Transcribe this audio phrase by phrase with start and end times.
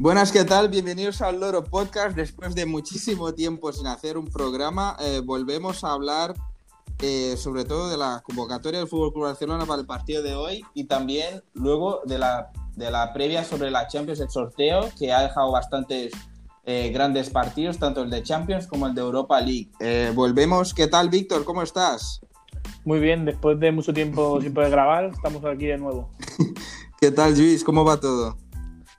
[0.00, 0.70] Buenas, ¿qué tal?
[0.70, 2.16] Bienvenidos al Loro Podcast.
[2.16, 6.34] Después de muchísimo tiempo sin hacer un programa, eh, volvemos a hablar
[7.02, 10.64] eh, sobre todo de la convocatoria del Fútbol Club Barcelona para el partido de hoy
[10.72, 15.20] y también luego de la, de la previa sobre la Champions, el sorteo, que ha
[15.20, 16.14] dejado bastantes
[16.64, 19.68] eh, grandes partidos, tanto el de Champions como el de Europa League.
[20.14, 20.72] volvemos.
[20.72, 21.44] ¿Qué tal, Víctor?
[21.44, 22.22] ¿Cómo estás?
[22.86, 26.08] Muy bien, después de mucho tiempo sin poder grabar, estamos aquí de nuevo.
[26.98, 27.62] ¿Qué tal, Luis?
[27.62, 28.38] ¿Cómo va todo?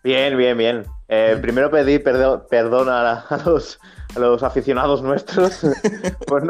[0.04, 0.86] Bien, bien, bien.
[1.08, 5.62] Eh, primero pedir perdón, a, los, aficionados nuestros
[6.27, 6.46] por,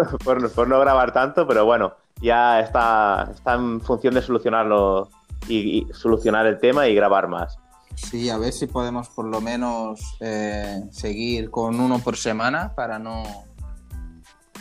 [0.70, 5.10] no, grabar tanto, pero bueno, ya está, está en función de solucionarlo
[5.48, 7.58] y, solucionar el tema y grabar más.
[7.96, 12.99] Sí, a ver si podemos por lo menos eh, seguir con uno por semana para
[12.99, 13.24] no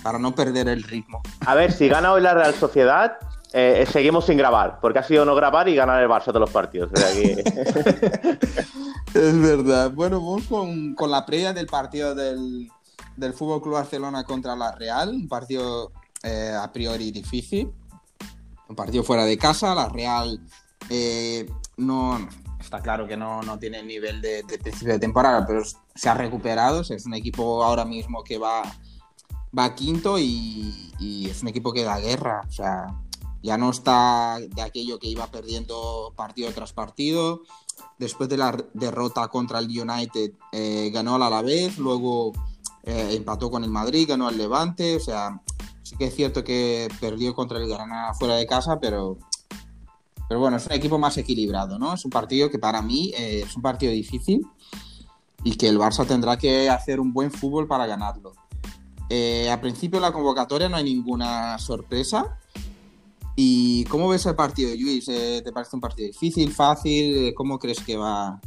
[0.02, 1.20] para no perder el ritmo.
[1.46, 3.18] A ver, si gana hoy la Real Sociedad,
[3.52, 6.50] eh, seguimos sin grabar, porque ha sido no grabar y ganar el Barça de los
[6.50, 6.92] partidos.
[9.14, 9.90] es verdad.
[9.90, 12.70] Bueno, vamos con, la previa del partido del,
[13.16, 15.90] del Fútbol Club Barcelona contra la Real, un partido
[16.22, 17.72] eh, a priori difícil,
[18.68, 19.74] un partido fuera de casa.
[19.74, 20.40] La Real
[20.88, 22.28] eh, no
[22.60, 25.62] está claro que no, no tiene el nivel de, principio de temporada, pero
[25.94, 26.82] se ha recuperado.
[26.82, 28.62] es un equipo ahora mismo que va,
[29.58, 32.42] va quinto y, y es un equipo que da guerra.
[32.46, 32.86] O sea,
[33.42, 37.42] ya no está de aquello que iba perdiendo partido tras partido.
[37.98, 42.32] Después de la derrota contra el United, eh, ganó al Alavés, luego
[42.82, 44.96] eh, empató con el Madrid, ganó al Levante.
[44.96, 45.40] O sea,
[45.82, 49.16] sí que es cierto que perdió contra el Granada fuera de casa, pero,
[50.28, 51.94] pero bueno, es un equipo más equilibrado, ¿no?
[51.94, 54.46] Es un partido que para mí eh, es un partido difícil
[55.44, 58.34] y que el Barça tendrá que hacer un buen fútbol para ganarlo.
[59.50, 62.38] a principio de la convocatoria no hay ninguna sorpresa.
[63.42, 65.08] ¿Y cómo ves el partido, Luis?
[65.08, 67.32] Eh, ¿Te parece un partido difícil, fácil?
[67.34, 68.38] ¿Cómo crees que va,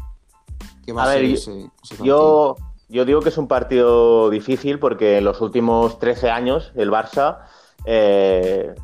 [0.96, 1.72] a, ser ese,
[2.04, 2.56] Yo,
[2.90, 7.40] yo digo que es un partido difícil porque en los últimos 13 años el Barça,
[7.86, 8.76] eh,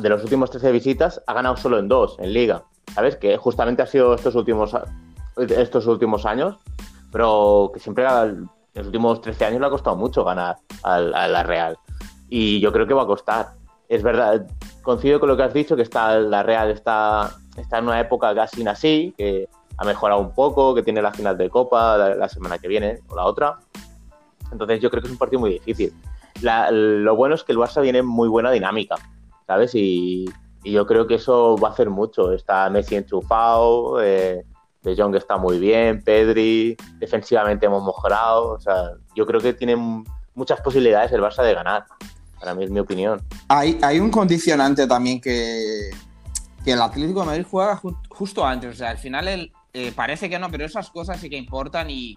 [0.00, 2.64] de los últimos 13 visitas, ha ganado solo en dos, en Liga.
[2.92, 3.14] ¿Sabes?
[3.14, 4.76] Que justamente ha sido estos últimos,
[5.36, 6.56] estos últimos años,
[7.12, 11.42] pero que siempre en los últimos 13 años le ha costado mucho ganar a la
[11.44, 11.78] Real.
[12.28, 13.52] Y yo creo que va a costar.
[13.88, 14.44] Es verdad,
[14.86, 18.32] coincido con lo que has dicho, que está la Real está, está en una época
[18.34, 22.58] casi así, que ha mejorado un poco, que tiene la final de Copa la, semana
[22.58, 23.58] que viene o la otra.
[24.52, 25.92] Entonces yo creo que es un partido muy difícil.
[26.40, 28.94] lo bueno es que el Barça viene en muy buena dinámica,
[29.46, 29.74] ¿sabes?
[29.74, 30.24] Y,
[30.64, 32.32] yo creo que eso va a hacer mucho.
[32.32, 34.44] Está Messi enchufado, eh,
[34.82, 38.54] De Jong está muy bien, Pedri, defensivamente hemos mejorado.
[38.54, 39.76] O sea, yo creo que tiene
[40.34, 41.86] muchas posibilidades el Barça de ganar.
[42.46, 43.20] Para mí es mi opinión.
[43.48, 45.90] Hay, hay un condicionante también que,
[46.64, 48.70] que el Atlético de Madrid juega justo antes.
[48.70, 51.90] O sea, al final el, eh, parece que no, pero esas cosas sí que importan
[51.90, 52.16] y,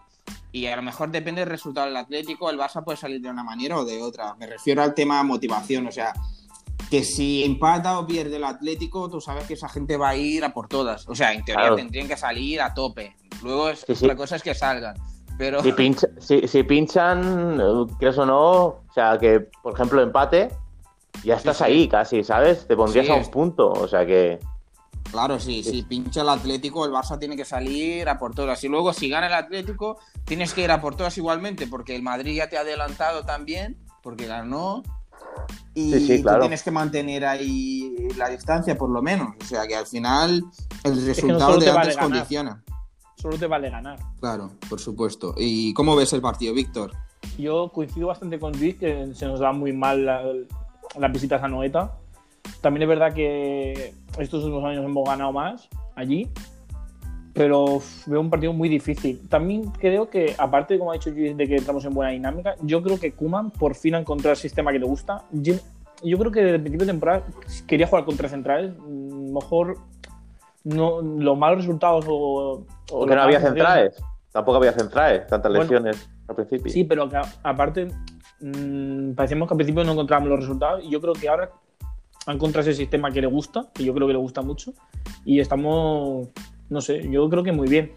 [0.52, 3.44] y, a lo mejor depende del resultado del Atlético, el Barça puede salir de una
[3.44, 4.36] manera o de otra.
[4.36, 6.14] Me refiero al tema motivación, o sea,
[6.92, 10.46] que si empata o pierde el Atlético, tú sabes que esa gente va a ir
[10.46, 11.10] a por todas.
[11.10, 13.18] O sea, en teoría tendrían que salir a tope.
[13.42, 14.96] Luego es, otra cosa es que salgan.
[15.40, 17.62] Si, pinchan,
[17.98, 20.50] crees o no, o sea, que por ejemplo empate,
[21.24, 22.68] ya estás ahí casi, ¿sabes?
[22.68, 24.40] Te pondrías a un punto, o sea que...
[25.12, 28.64] Claro, sí, si pincha el Atlético, el Barça tiene que salir a por todas.
[28.64, 32.04] Y luego, si gana el Atlético, tienes que ir a por todas igualmente, porque el
[32.04, 34.84] Madrid ya te ha adelantado también, porque ganó.
[35.74, 39.30] Y tú tienes que mantener ahí la distancia, por lo menos.
[39.42, 40.44] O sea que al final
[40.84, 42.62] el resultado de antes condiciona
[43.20, 44.00] solo te vale ganar.
[44.20, 45.36] Claro, por supuesto.
[45.38, 46.92] ¿Y cómo ves el partido, Víctor?
[47.38, 51.98] Yo coincido bastante con Luis, que se nos da muy mal las visitas a Noeta.
[52.62, 56.30] También es verdad que estos últimos años hemos ganado más allí,
[57.34, 59.28] pero veo un partido muy difícil.
[59.30, 62.82] También creo que, aparte, como ha dicho Luis, de que entramos en buena dinámica, yo
[62.82, 65.26] creo que Kuman por fin ha encontrado el sistema que le gusta.
[65.32, 65.56] Yo,
[66.04, 67.26] yo creo que desde el principio de temporada
[67.68, 68.74] quería jugar contra centrales.
[68.80, 69.78] Mm, mejor
[70.64, 72.66] no, los malos resultados o.
[72.88, 73.96] Porque no había centrales.
[74.32, 76.72] Tampoco había centrales, tantas lesiones al principio.
[76.72, 77.10] Sí, pero
[77.44, 77.88] aparte,
[78.40, 81.52] mmm, parecíamos que al principio no encontrábamos los resultados y yo creo que ahora
[82.28, 84.74] han encontrado ese sistema que le gusta, que yo creo que le gusta mucho,
[85.26, 86.28] y estamos,
[86.70, 87.92] no sé, yo creo que muy bien.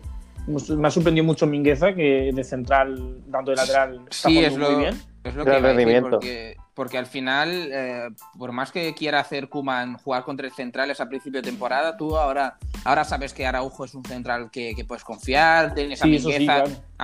[0.46, 4.74] Me ha sorprendido mucho Mingueza, que de central, tanto de lateral, está sí, es muy
[4.74, 4.94] bien.
[5.22, 6.10] Es lo que rendimiento.
[6.10, 8.08] Porque porque al final, eh,
[8.38, 12.16] por más que quiera hacer Kuman jugar con tres centrales a principio de temporada, tú
[12.16, 16.06] ahora, ahora sabes que Araujo es un central que, puedes confiar, tienes a,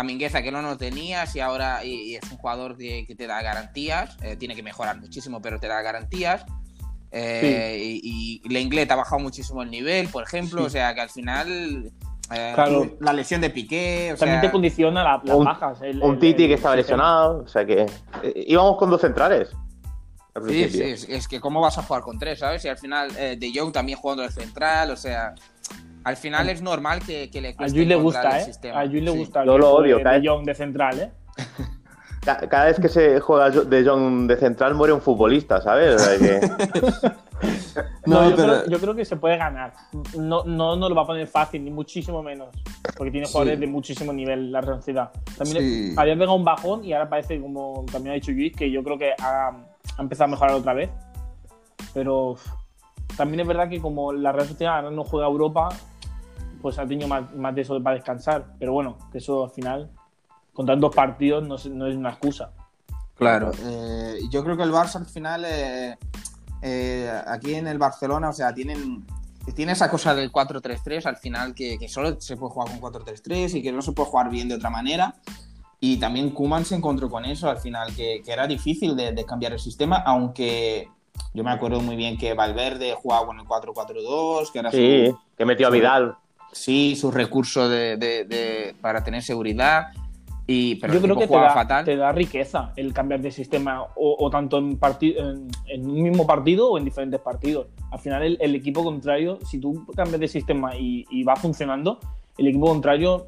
[0.03, 4.17] Mingueza, que no lo tenías y ahora y, es un jugador que, te da garantías,
[4.23, 6.44] eh, tiene que mejorar muchísimo, pero te da garantías.
[7.11, 11.91] Eh, y, y, ha bajado muchísimo el nivel, por ejemplo, o sea que al final
[12.34, 14.14] eh, la lesión de Piqué.
[14.19, 15.78] También te condiciona las bajas.
[16.00, 17.42] un Titi que estaba lesionado.
[17.44, 17.86] O sea que
[18.22, 19.50] eh, íbamos con dos centrales.
[20.46, 22.64] Sí, sí, es, que cómo vas a jugar con tres, ¿sabes?
[22.64, 25.34] Y al final eh, De Jong también jugando de central, o sea,
[26.04, 28.72] al final es normal que, le cueste A Luis le gusta, ¿eh?
[28.72, 31.10] A Luis le gusta Yo lo odio, de, de Jong de central, ¿eh?
[32.48, 35.96] Cada vez que se juega de Jong de central muere un futbolista, ¿sabes?
[35.96, 36.40] O sea que...
[38.06, 38.31] No,
[38.67, 39.73] yo, creo, que se puede ganar.
[40.17, 42.49] No, no, no lo va a poner fácil, ni muchísimo menos.
[42.96, 47.08] Porque tiene jugadores de muchísimo nivel la Real También había pegado un bajón y ahora
[47.08, 49.52] parece, como también ha dicho Luis, que yo creo que ha,
[49.99, 50.90] empezado a mejorar otra vez.
[51.94, 52.37] Pero
[53.17, 55.69] también es verdad que como la Real Sociedad ahora no juega a Europa,
[56.62, 58.55] pues ha tenido más, más, de eso para descansar.
[58.58, 59.91] Pero bueno, que eso al final,
[60.52, 62.52] con tantos partidos, no, no es una excusa.
[63.19, 65.99] Claro, eh, yo creo que el Barça al final eh,
[66.62, 69.05] eh, aquí en el Barcelona, o sea, tienen,
[69.55, 73.62] tiene esa cosa del 4-3-3 al final que, solo se puede jugar con 4-3-3 y
[73.62, 75.14] que no se puede jugar bien de otra manera.
[75.81, 79.60] Y también Kuman se encontró con eso al final, que, era difícil de, cambiar el
[79.60, 80.88] sistema, aunque
[81.34, 85.44] yo me acuerdo muy bien que Valverde jugaba con el 4-4-2, que era sí, que
[85.44, 86.16] metió a Vidal.
[86.52, 89.88] Sí, su recurso de, para tener seguridad.
[90.50, 94.56] Y, Yo creo que te da, te da, riqueza el cambiar de sistema, o, tanto
[94.56, 94.78] en,
[95.66, 97.66] en, un mismo partido o en diferentes partidos.
[97.90, 102.00] Al final, el, equipo contrario, si tú cambias de sistema y, va funcionando,
[102.38, 103.26] el equipo contrario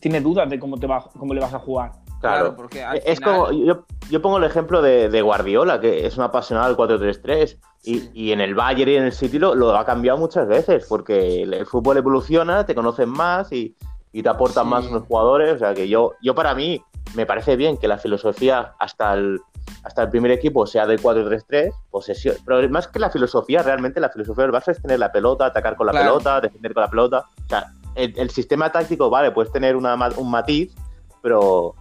[0.00, 1.90] tiene dudas de cómo, te va, cómo le vas a jugar.
[2.20, 3.50] Claro, porque es como.
[3.50, 7.58] Yo, yo, pongo el ejemplo de, Guardiola, que es un apasionado del 4-3-3.
[7.84, 10.86] Y, y, en el Bayern y en el City lo, lo, ha cambiado muchas veces,
[10.88, 13.74] porque el, el fútbol evoluciona, te conocen más y,
[14.12, 15.54] y te aportan más los jugadores.
[15.54, 16.82] O sea que yo, yo para mí
[17.14, 19.40] me parece bien que la filosofía hasta el,
[19.84, 22.36] hasta el primer equipo sea de 4-3-3, posesión.
[22.44, 25.76] Pero más que la filosofía, realmente la filosofía del Barça es tener la pelota, atacar
[25.76, 27.24] con la pelota, defender con la pelota.
[27.44, 30.74] O sea, el, sistema táctico, vale, puedes tener una, un matiz,
[31.20, 31.74] pero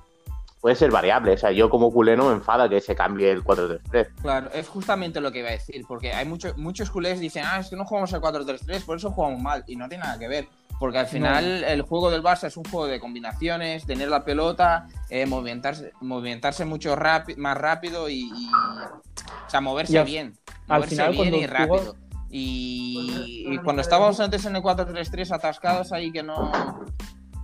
[0.61, 1.33] puede ser variable.
[1.33, 4.13] O sea, yo como culeno me enfada que se cambie el 4-3-3.
[4.21, 7.59] Claro, es justamente lo que iba a decir, porque hay muchos muchos culés dicen, ah,
[7.59, 10.27] es que no jugamos al 4-3-3, por eso jugamos mal, y no tiene nada que
[10.27, 10.47] ver.
[10.79, 14.87] Porque al final el juego del Barça es un juego de combinaciones, tener la pelota,
[15.09, 16.95] eh, movimentarse, movimentarse mucho
[17.37, 20.33] más rápido y, o sea, moverse bien.
[20.67, 21.95] Moverse bien y rápido.
[22.31, 26.51] Y, cuando estábamos antes en el 4-3-3 atascados ahí que no.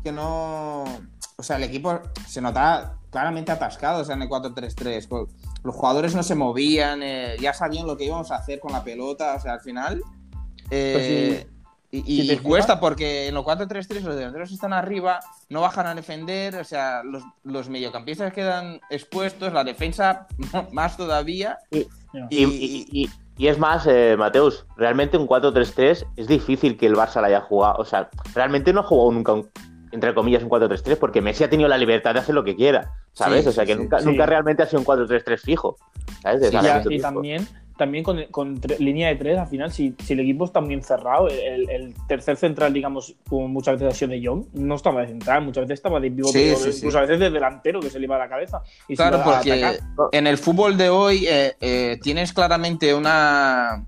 [0.03, 0.85] Que no.
[1.35, 5.27] O sea, el equipo se notaba claramente atascado en el 4-3-3.
[5.63, 8.83] Los jugadores no se movían, eh, ya sabían lo que íbamos a hacer con la
[8.83, 9.35] pelota.
[9.35, 10.01] O sea, al final.
[10.69, 11.57] Eh, pues
[11.89, 15.19] y, cuesta porque en los 4-3-3 los delanteros están arriba,
[15.49, 20.27] no bajan a defender, o sea, los, los mediocampistas quedan expuestos, la defensa
[20.73, 21.59] más todavía.
[22.29, 27.41] Y, es más, eh, Mateus, realmente un 4-3-3 es difícil que el Barça la haya
[27.41, 27.77] jugado.
[27.77, 29.33] O sea, realmente no ha jugado nunca,
[29.91, 32.93] entre comillas, un 4-3-3 porque Messi ha tenido la libertad de hacer lo que quiera,
[33.13, 33.45] ¿sabes?
[33.47, 35.77] o sea, que nunca, nunca realmente ha sido un 4-3-3 fijo.
[36.21, 36.51] ¿sabes?
[36.89, 37.47] y también
[37.77, 41.29] también con, con línea de tres, al final, si, si, el equipo está muy encerrado,
[41.29, 45.43] el, tercer central, digamos, como muchas veces ha sido de Young, no estaba de central,
[45.43, 48.19] muchas veces estaba de pivote, incluso a veces de delantero que se le iba a
[48.19, 48.61] la cabeza.
[48.95, 49.79] claro, porque
[50.11, 53.85] en el fútbol de hoy eh, eh, tienes claramente una.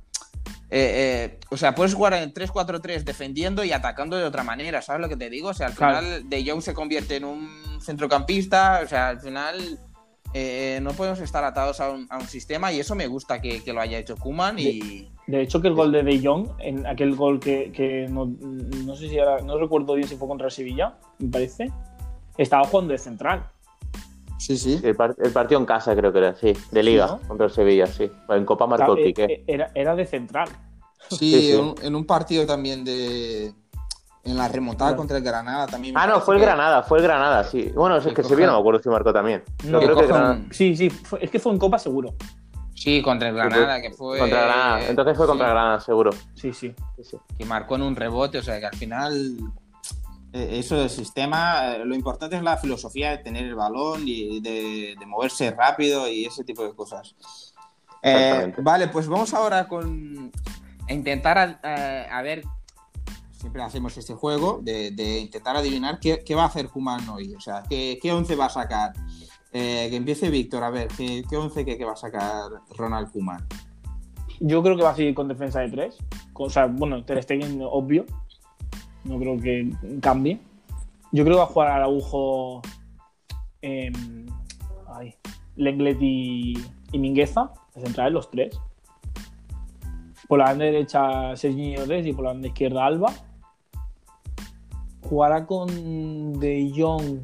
[0.72, 5.10] Eh, o sea, puedes jugar en 3-4-3 defendiendo y atacando de otra manera, ¿sabes lo
[5.10, 5.50] que te digo?
[5.50, 7.50] O sea, al final De Jong se convierte en un
[7.82, 9.80] centrocampista, o sea, al final
[10.34, 13.98] eh, no podemos estar atados a un, sistema y eso me gusta que, lo haya
[13.98, 15.10] hecho Kuman y...
[15.26, 19.18] De, hecho que el gol de De Jong, en aquel gol que, no, sé si
[19.18, 21.72] era, no recuerdo bien si fue contra Sevilla, me parece,
[22.38, 23.50] estaba jugando de central.
[24.40, 24.80] Sí, sí.
[24.84, 28.10] El, partido en casa creo que era, sí, de liga contra el Sevilla, sí.
[28.30, 29.44] En Copa marcó el pique.
[29.46, 30.50] Era, era de central.
[31.10, 33.54] Sí, en un partido también de,
[34.24, 35.96] en la remontada contra el Granada también.
[35.98, 37.72] Ah, no, fue el Granada, fue el Granada, sí.
[37.76, 39.44] Bueno, es que se vio, no me acuerdo si marcó también.
[39.64, 42.16] No, creo que Sí, sí, es que fue en Copa seguro.
[42.76, 44.20] Sí, contra el Granada, que fue.
[44.20, 46.12] Contra Granada, entonces fue contra Granada, seguro.
[46.34, 46.74] Sí, sí.
[47.38, 49.38] Que marcó en un rebote, o sea que al final.
[50.34, 54.40] Eh, eso del sistema, eh, lo importante es la filosofía de tener el balón y
[54.42, 57.16] de, moverse rápido y ese tipo de cosas.
[58.04, 60.32] Eh, vale, pues vamos ahora con.
[60.88, 62.44] A intentar a ver
[63.40, 67.34] siempre hacemos este juego de, intentar adivinar qué, va a hacer Kuman hoy.
[67.34, 68.94] O sea, qué, qué once va a sacar.
[69.52, 72.44] Eh, que empiece Víctor, a ver, ¿qué, qué once que, va a sacar
[72.78, 73.48] Ronald Kuman?
[74.42, 75.98] Yo creo que va a seguir con defensa de tres.
[76.34, 78.06] O sea, bueno, Ter Stegen, obvio.
[79.04, 80.40] No creo que cambie.
[81.12, 82.62] Yo creo que va a jugar Araujo,
[83.62, 83.92] eh,
[85.56, 86.54] Lenglet y,
[86.92, 88.60] y Mingueza, de central, los tres.
[90.28, 93.12] Por la banda derecha Serginho Dez y por la banda izquierda Alba
[95.10, 97.22] jugará con De Jong.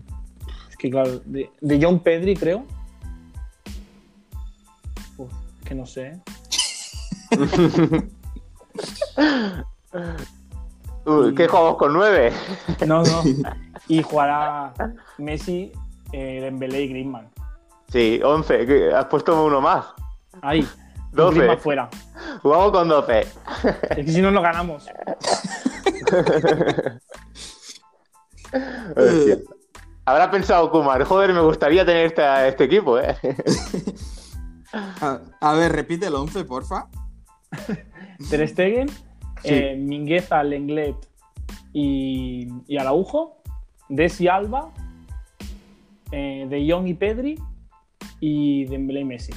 [0.70, 2.66] Es que claro, De, de Jong Pedri, creo.
[5.18, 5.32] Uf,
[5.64, 6.20] que no sé.
[11.06, 12.32] Uy, ¿Qué jugamos con nueve?
[12.88, 13.24] No, no.
[13.88, 14.74] Y jugará
[15.20, 15.72] Messi,
[16.12, 17.30] eh, Dembélé y Griezmann.
[17.90, 18.94] Sí, 11.
[18.96, 19.86] Has puesto uno más.
[20.42, 20.68] Ahí.
[21.12, 21.36] 12.
[21.38, 21.90] Griezmann fuera.
[22.42, 23.20] Jugamos con 12.
[23.20, 24.88] Es que si no, lo ganamos.
[28.96, 29.38] Hostia.
[30.08, 33.18] Habrá pensado Kumar, joder, me gustaría tener este, este equipo, ¿eh?
[35.02, 36.88] A, a ver, repite el 11, porfa.
[38.30, 38.90] Ter Stegen,
[39.48, 40.96] eh, Mingueza, Lenglet
[41.74, 43.38] y, y Araujo,
[43.90, 44.72] Desi Alba,
[46.12, 47.40] eh, De Jong y Pedri
[48.20, 49.34] y Dembélé y Messi.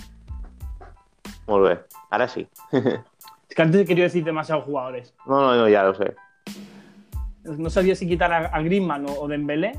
[1.46, 1.78] Muy bien,
[2.10, 2.46] ahora sí.
[2.72, 5.14] Es que antes quería decir demasiados jugadores.
[5.26, 6.14] No, no, no, ya lo sé.
[7.44, 9.72] No sabía si quitar a, a Griezmann o, o Dembélé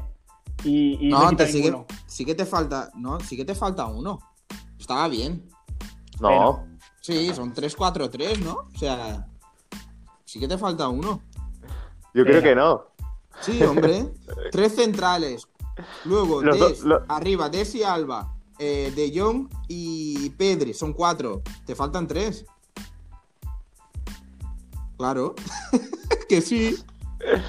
[0.64, 1.74] y, y No, te sí, que,
[2.08, 2.90] sí que te falta.
[2.96, 4.20] No, sí que te falta uno.
[4.80, 5.46] Estaba bien.
[6.20, 6.66] No, Pero-
[7.02, 8.68] Sí, son 3-4-3, ¿no?
[8.74, 9.26] O sea.
[10.30, 11.24] Sí que te falta uno.
[12.14, 12.86] yo creo que no.
[13.42, 14.06] Sí, hombre.
[14.52, 15.48] Tres centrales.
[16.06, 18.36] Luego, Des, dos- arriba, Des y Alba.
[18.60, 20.76] eh, de Jong y Pedri.
[20.76, 21.42] Son cuatro.
[21.66, 22.46] Te faltan tres.
[25.00, 25.34] Claro.
[26.30, 26.78] que sí.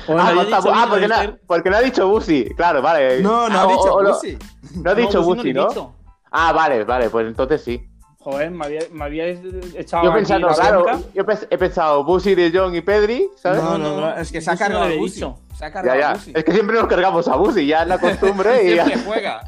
[0.06, 1.14] Bueno, ah, ah, porque, no,
[1.46, 2.46] porque no ha dicho Busi.
[2.56, 3.20] Claro, vale.
[3.20, 4.38] No, no Ah, ha dicho o Busi.
[4.76, 5.68] No ha dicho Busi ¿no?
[5.68, 5.92] dicho.
[6.30, 7.89] Ah, vale, vale, pues entonces sí.
[8.22, 9.38] Joder, me, había, me habíais
[9.74, 10.84] echado Yo aquí pensando, la claro,
[11.14, 13.62] yo he pensado Busi, De Jong y Pedri, ¿sabes?
[13.62, 15.14] No, No, no, es que se ha no cargado Busi.
[15.14, 15.38] dicho.
[15.56, 16.18] Se ha ya, cargado.
[16.18, 16.32] Busi.
[16.34, 18.84] Es que siempre nos cargamos a Busi, ya es la costumbre y ya.
[18.84, 19.40] Siempre juega.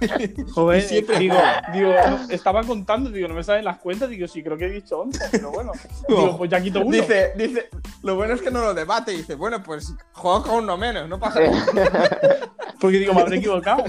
[0.54, 1.36] Joder, Y siempre digo,
[1.74, 1.92] digo,
[2.30, 5.28] estaba contando, digo, no me salen las cuentas, digo, sí, creo que he dicho 11,
[5.32, 5.72] pero bueno.
[6.08, 6.90] Digo, pues ya quito uno.
[6.90, 7.68] Dice, dice,
[8.02, 9.10] lo bueno es que no lo debate.
[9.12, 11.66] Dice, bueno, pues juego con uno menos, no pasa nada.
[12.80, 13.84] Porque digo, me habré equivocado.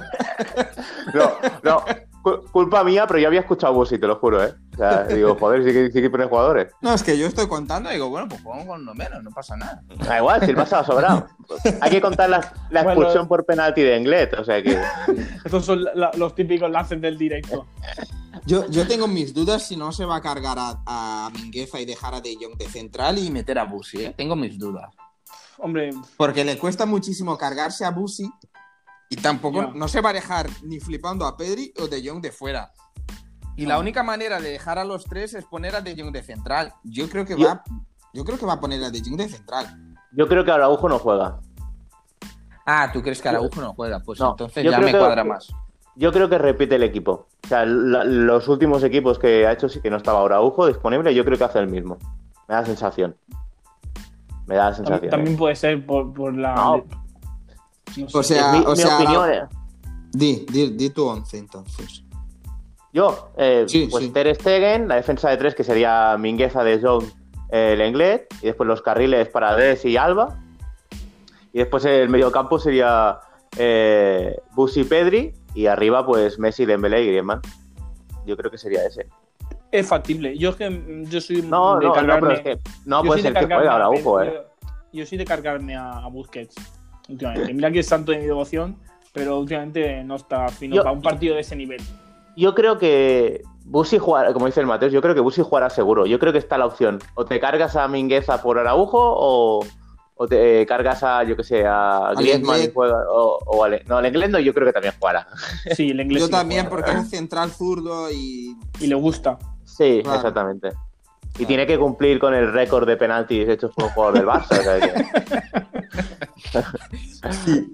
[1.14, 1.32] No,
[1.64, 1.84] no,
[2.52, 4.54] culpa mía, pero yo había escuchado Busi, te lo juro, ¿eh?
[4.74, 6.72] O sea, digo, joder, sí que, sí que pones jugadores.
[6.82, 9.32] No, es que yo estoy contando y digo, bueno, pues juego con uno menos, no
[9.32, 9.82] pasa nada.
[10.06, 11.28] Da igual, si el ha sobrado.
[11.82, 13.00] Hay que contar la, la Bueno.
[13.02, 14.80] expulsión por penalti de Englet, o sea que.
[15.46, 17.66] Estos son la- los típicos lances del directo.
[18.46, 21.86] Yo, yo tengo mis dudas si no se va a cargar a, a Mingueza y
[21.86, 24.14] dejar a De Jong de central y meter a Busi, ¿eh?
[24.16, 24.94] Tengo mis dudas.
[25.58, 28.30] Hombre, Porque le cuesta muchísimo cargarse a Busi
[29.10, 32.32] y tampoco no se va a dejar ni flipando a Pedri o De Jong de
[32.32, 32.72] fuera.
[33.56, 36.22] Y la única manera de dejar a los tres es poner a De Jong de
[36.24, 36.74] central.
[36.84, 37.64] Yo creo que Yo- va,
[38.14, 39.96] yo creo que va a poner a De Jong de central.
[40.12, 41.40] Yo creo que Araujo no juega.
[42.66, 44.00] Ah, ¿tú crees que Araujo no juega?
[44.02, 45.48] Pues No, entonces ya me que- cuadra más.
[45.96, 47.28] Yo creo que repite el equipo.
[47.44, 51.16] O sea, la- los últimos equipos que ha hecho sí que no estaba Araujo disponible,
[51.16, 51.98] yo creo que hace el mismo.
[52.48, 53.16] Me da la sensación.
[54.46, 55.00] Me da la sensación.
[55.10, 56.54] también, también puede ser por, por la.
[56.56, 56.84] No.
[57.98, 58.18] No sé.
[58.18, 59.44] O sea, mi, o mi sea, opinión es-
[60.12, 62.04] Di, di, di tu once entonces.
[62.94, 64.10] Yo, eh, Sí, pues sí.
[64.12, 67.04] Ter Stegen, la defensa de tres que sería Mingueza de Jong,
[67.52, 70.40] eh, Lenglet, y después los carriles para Des y Alba.
[71.54, 73.20] Y después el mediocampo sería
[73.58, 77.42] eh, Busi Pedri, y arriba pues Messi, Dembélé y Griezmann.
[78.26, 79.08] Yo creo que sería ese.
[79.72, 80.38] Es factible.
[80.38, 82.28] Yo es que mm, yo soy No, de no, no, cargarme.
[82.28, 84.34] pero es que no puede ser que juegue a Araujo, eh.
[84.34, 86.56] Yo, yo soy de cargarme a, a Busquets
[87.10, 87.54] últimamente.
[87.54, 88.76] Mira que es santo de mi devoción,
[89.14, 91.82] pero últimamente no está fino Yo- para un partido de ese nivel.
[92.36, 96.06] Yo creo que Busi jugará, como dice el Mateos, yo creo que Busi jugará seguro.
[96.06, 97.00] Yo creo que está la opción.
[97.16, 99.66] O te cargas a Mingueza por Araujo o,
[100.16, 102.96] o te cargas a, yo que sé, a Griezmann y juega.
[103.10, 105.28] O, o a Le- no, Lenglet no, yo creo que también jugará.
[105.76, 106.22] Sí, el inglés.
[106.22, 108.56] Yo sí también, porque es central zurdo y.
[108.80, 109.40] Y le gusta.
[109.66, 110.18] Sí, Claro.
[110.18, 110.70] exactamente.
[111.40, 114.60] Y tiene que cumplir con el récord de penaltis hechos por un jugador del Barça.
[114.60, 115.06] o sea que-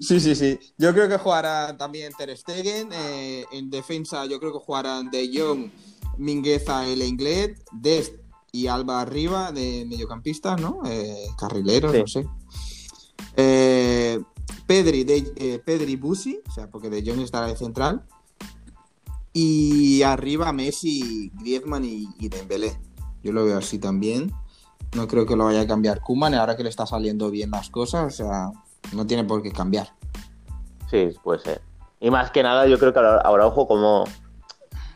[0.00, 0.58] Sí, sí, sí.
[0.78, 2.88] Yo creo que jugará también Ter Stegen.
[2.92, 5.70] eh, en defensa, yo creo que jugarán De Jong,
[6.18, 8.14] Mingueza, el Inglés, Dest
[8.52, 10.80] y Alba arriba de mediocampistas, ¿no?
[10.86, 11.98] Eh, carrileros, Sí.
[11.98, 12.26] no sé.
[13.36, 14.20] Eh,
[14.66, 18.02] Pedri, de, eh, Pedri Busi, o sea, porque De Jong estará de central.
[19.32, 22.76] Y arriba Messi, Griezmann y, y Dembélé.
[23.24, 24.32] Yo lo veo así también.
[24.94, 27.68] No creo que lo vaya a cambiar Kuman ahora que le está saliendo bien las
[27.70, 28.06] cosas.
[28.06, 28.50] O sea,
[28.92, 29.88] no tiene por qué cambiar.
[30.90, 31.60] Sí, puede ser.
[32.00, 34.04] Y más que nada, yo creo que Ara- Araujo, como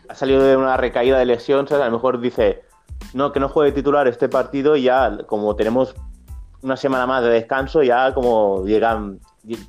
[0.09, 1.83] ha salido de una recaída de lesión, ¿sabes?
[1.83, 2.63] a lo mejor dice,
[3.15, 5.95] no, que no juegue titular este partido y ya, como tenemos
[6.63, 9.21] una semana más de descanso, ya como llegan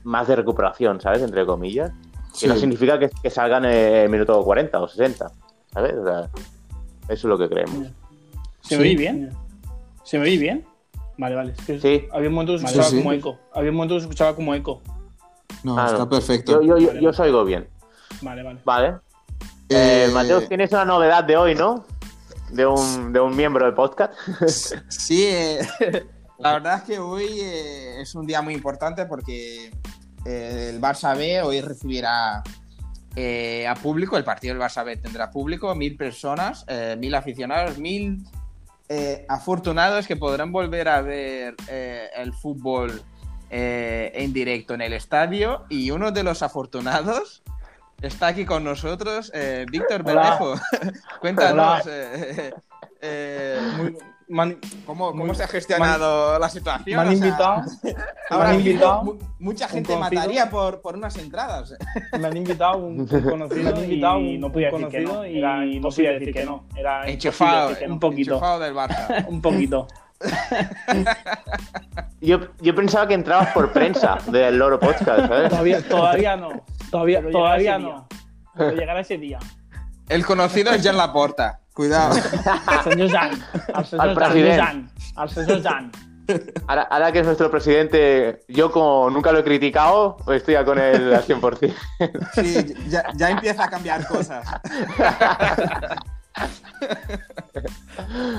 [0.03, 1.21] más de recuperación, ¿sabes?
[1.21, 1.91] Entre comillas.
[2.39, 5.31] Que no significa que, que salgan en minuto 40 o 60,
[5.73, 5.95] ¿sabes?
[5.95, 6.29] O sea, eso
[7.09, 7.87] es lo que creemos.
[8.69, 8.81] ¿Se Sí.
[8.81, 9.29] me oye bien?
[10.03, 10.65] ¿Se me oye bien?
[11.17, 11.53] Vale, vale.
[11.65, 12.05] sí.
[12.11, 13.39] Había un momento que se escuchaba como eco.
[13.51, 14.81] Había un momento que se escuchaba como eco.
[15.63, 16.61] No, ah, está perfecto.
[16.61, 17.67] Yo, yo, yo, os oigo bien.
[18.21, 18.59] Vale, vale.
[18.63, 18.87] Vale.
[19.69, 21.83] Eh, eh, Mateo, tienes una novedad de hoy, ¿no?
[22.51, 24.13] De un, de un miembro del podcast.
[24.87, 25.59] sí, eh,
[26.37, 29.71] la verdad es que hoy es un día muy importante porque
[30.25, 35.97] el Barça B hoy recibirá a público, el partido del Barça B tendrá público, mil
[35.97, 36.65] personas,
[36.97, 38.23] mil aficionados, mil
[39.27, 41.55] afortunados que podrán volver a ver
[42.15, 43.03] el fútbol
[43.51, 47.41] eh, en directo en el estadio y uno de los afortunados
[47.99, 50.53] está aquí con nosotros, eh, Víctor Bermejo.
[51.19, 51.81] Cuéntanos.
[54.29, 56.85] Eh, ¿cómo, se ha gestionado la situación?
[56.85, 57.63] Me han invitado.
[58.29, 61.73] ahora invitado mucha gente mataría por, por, unas entradas.
[62.19, 65.25] Me han invitado un, conocido, invitado y no podía decir que no.
[65.25, 66.65] y no podía decir que no.
[66.75, 68.33] Era enchufado, un poquito.
[68.33, 69.25] Enchufado del Barça.
[69.27, 69.87] un poquito.
[72.21, 75.49] yo, yo, pensaba que entrabas por prensa del Loro Podcast, ¿sabes?
[75.49, 76.63] Todavía, todavía no.
[76.91, 78.07] Todavía, todavía no.
[78.55, 79.39] Pero llegará ese día.
[80.07, 81.61] El conocido es Jan Laporta.
[81.79, 82.13] Cuidado.
[82.65, 83.31] Al señor Jan.
[83.73, 84.91] Al señor Jan.
[85.15, 85.91] Al señor Jan.
[86.67, 90.77] Ahora, ahora, que es nuestro presidente, yo como nunca lo he criticado, estoy ya con
[90.77, 91.73] él al 100%.
[92.33, 94.45] Sí, ya, ya empieza a cambiar cosas.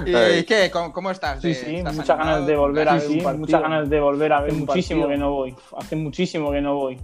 [0.05, 0.71] ¿Y qué?
[0.71, 1.41] ¿Cómo, estás?
[1.41, 5.09] Sí, sí, muchas ganas de volver a ver muchas ganas de volver a ver muchísimo
[5.09, 5.57] que no voy.
[5.79, 7.01] Hace muchísimo que no voy.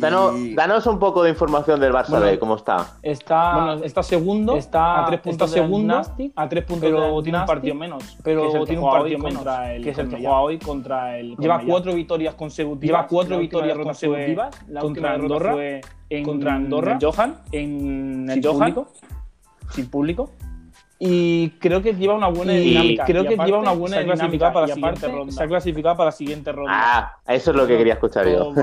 [0.00, 2.94] Danos, un poco de información del Barça B, ¿cómo está?
[3.02, 6.02] Está, bueno, está segundo, está a tres puntos segundo,
[6.34, 9.90] a tres puntos pero tiene un partido menos, pero tiene un partido menos el que
[9.90, 14.54] es el que juega hoy contra el lleva cuatro victorias consecutivas, lleva cuatro victorias consecutivas,
[14.68, 15.80] la contra Andorra fue
[16.10, 18.74] en, contra Andorra, en Johan, en el Johan,
[19.70, 20.30] sin público.
[20.98, 23.04] Y creo que lleva una buena dinámica.
[23.04, 25.32] Creo que lleva una buena dinámica para la siguiente ronda.
[25.32, 26.72] Se ha clasificado para la siguiente ronda.
[26.74, 28.54] Ah, eso es lo que quería escuchar yo.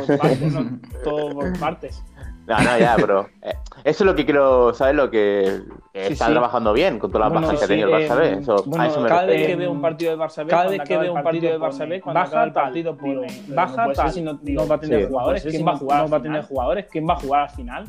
[1.04, 2.04] todo por partes.
[2.46, 3.54] No, no, ya, pero eh,
[3.86, 4.96] eso es lo que quiero, ¿sabes?
[4.96, 5.62] Lo que
[5.94, 8.34] está trabajando bien con todas las bajas que ha tenido el Barça B.
[8.34, 10.82] Eso, bueno, eso me cada vez que veo un partido de Barça B, cada vez
[10.82, 14.38] que veo un partido de Barça B, baja el partido pone, baja tal, si no,
[14.68, 16.04] va a tener jugadores, ¿quién va a jugar?
[16.04, 17.86] No va a tener jugadores, ¿quién va a jugar al final?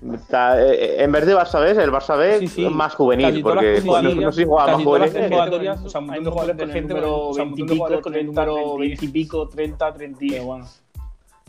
[0.00, 4.32] Eh, en vez de Barça B, el Barça B es más juvenil, porque no, no
[4.32, 5.12] sé jugar más juvenil.
[5.12, 8.46] Convocatorias, o sea, un jugadores con gente, pero 20 y pico, 30,
[8.78, 10.66] 20 y pico, 30, 30, bueno.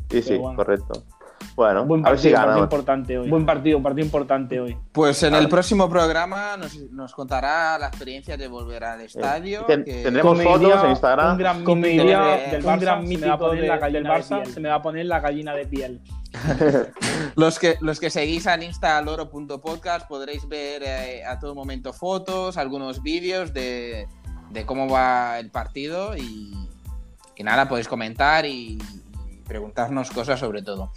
[0.10, 1.04] Sí, sí, correcto.
[1.56, 3.30] Bueno, Buen a ver si partido importante hoy.
[3.30, 4.78] Buen partido, un partido importante hoy.
[4.92, 9.66] Pues en el próximo programa nos, nos, contará la experiencia de volver al estadio.
[9.66, 11.32] Tendremos fotos en Instagram.
[11.34, 12.20] Un gran, comedia
[12.52, 16.02] del un gran mítico del Barça, se me va a poner la gallina de piel.
[17.36, 22.58] los, que, los que seguís al Insta loro.podcast podréis ver eh, a todo momento fotos,
[22.58, 24.08] algunos vídeos de,
[24.66, 26.54] cómo va el partido y,
[27.36, 28.78] y nada, podéis comentar y,
[29.50, 30.94] preguntarnos cosas sobre todo.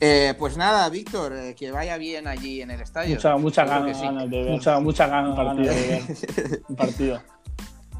[0.00, 3.14] Eh, pues nada, Víctor, eh, que vaya bien allí en el estadio.
[3.14, 4.50] Mucha, mucha ganas, de ver.
[4.50, 7.22] Mucha, mucha ganas, partido, de ver un partido.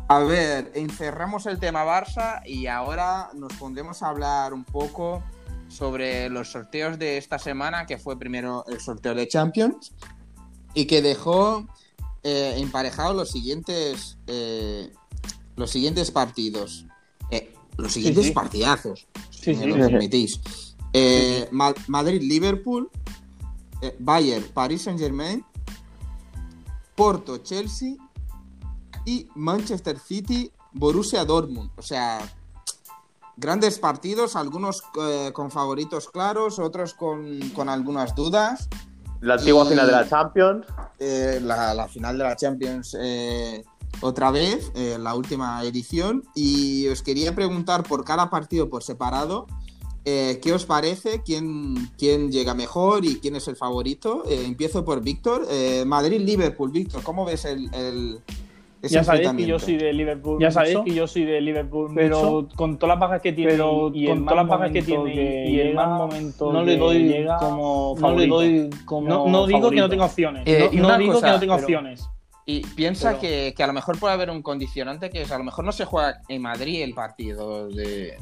[0.09, 5.23] A ver, encerramos el tema Barça y ahora nos pondremos a hablar un poco
[5.69, 9.93] sobre los sorteos de esta semana, que fue primero el sorteo de Champions
[10.75, 11.67] y que dejó
[12.23, 14.93] eh, emparejados los siguientes, eh,
[15.57, 16.87] los siguientes partidos.
[17.31, 20.41] Eh, los siguientes partidazos, si me lo permitís.
[21.89, 22.89] Madrid-Liverpool,
[23.99, 25.45] Bayern, Paris Saint-Germain,
[26.95, 27.97] Porto, Chelsea
[29.05, 31.71] y Manchester City, Borussia Dortmund.
[31.77, 32.21] O sea,
[33.37, 38.69] grandes partidos, algunos eh, con favoritos claros, otros con, algunas dudas.
[39.21, 40.67] La antigua final de la Champions.
[40.99, 43.65] Eh, la, final de la Champions eh,
[44.01, 46.25] otra vez, la última edición.
[46.35, 49.47] Y os quería preguntar por cada partido por separado.
[50.05, 51.23] ¿Qué os parece?
[51.23, 54.25] ¿Quién, ¿Quién llega mejor y quién es el favorito?
[54.29, 55.47] empiezo por Víctor.
[55.87, 58.21] Madrid-Liverpool, Víctor, ¿cómo ves el,
[58.89, 60.41] ya sabéis que yo soy de Liverpool.
[60.41, 61.93] Ya sabéis que yo soy de Liverpool.
[61.95, 65.61] Pero con todas las bajas que tiene y con todas las bajas que tiene y
[65.61, 69.89] el mal momento no le doy como no le doy como no, digo que no
[69.89, 70.43] tenga opciones.
[70.47, 72.09] Eh, no, digo que no tenga opciones.
[72.47, 75.45] Y piensa que, que, a lo mejor puede haber un condicionante que es a lo
[75.45, 78.19] mejor no se juega en Madrid el partido de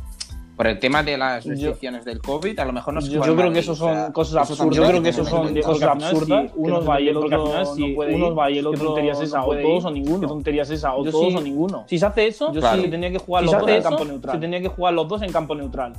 [0.62, 3.34] por el tema de las restricciones del COVID, a lo mejor no se Yo, yo
[3.34, 4.76] creo que eso son cosas absurdas.
[4.76, 6.52] Yo creo que eso son cosas absurdas.
[6.54, 8.78] Uno va y el otro si uno va y el otro.
[8.78, 9.44] ¿Qué tonterías es esa?
[9.44, 10.20] O todos o ninguno.
[10.20, 10.94] ¿Qué tonterías es esa?
[10.94, 11.84] O todos o ninguno.
[11.88, 14.36] Si se hace eso, yo sí tendría que jugar los dos en campo neutral.
[14.36, 15.94] Se tendría que jugar los dos en campo neutral.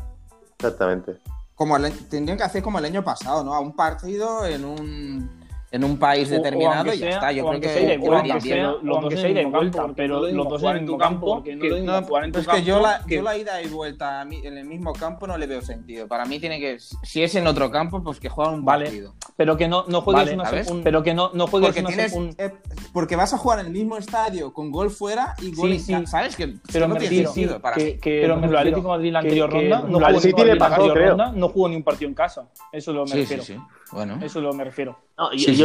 [0.57, 1.17] Exactamente.
[1.55, 1.77] Como
[2.09, 3.53] tendrían que hacer como el año pasado, ¿no?
[3.53, 5.42] A un partido en un
[5.73, 7.31] en un país determinado y ya está.
[7.31, 11.43] Yo creo que, sea, aunque sea, los dos vuelta, pero los dos en tu campo,
[11.43, 12.19] que no, en tu campo.
[12.19, 15.47] Es que yo la, yo la ida y vuelta en el mismo campo no le
[15.47, 16.07] veo sentido.
[16.07, 19.15] Para mí tiene que, si es en otro campo, pues que juega un partido.
[19.35, 22.15] Pero que no, no juegues una un, pero que no, no juegues porque una tienes,
[22.37, 22.53] eh,
[22.93, 26.05] porque vas a jugar en el mismo estadio con gol fuera y gol sí, sí.
[26.05, 29.81] sabes que pero no tiene sentido para que, pero el Atlético Madrid la anterior ronda
[29.81, 32.47] no jugó no jugó ni un partido en casa.
[32.71, 33.43] Eso es lo que me refiero.
[33.91, 34.15] Bueno.
[34.17, 34.97] Eso es lo que me refiero.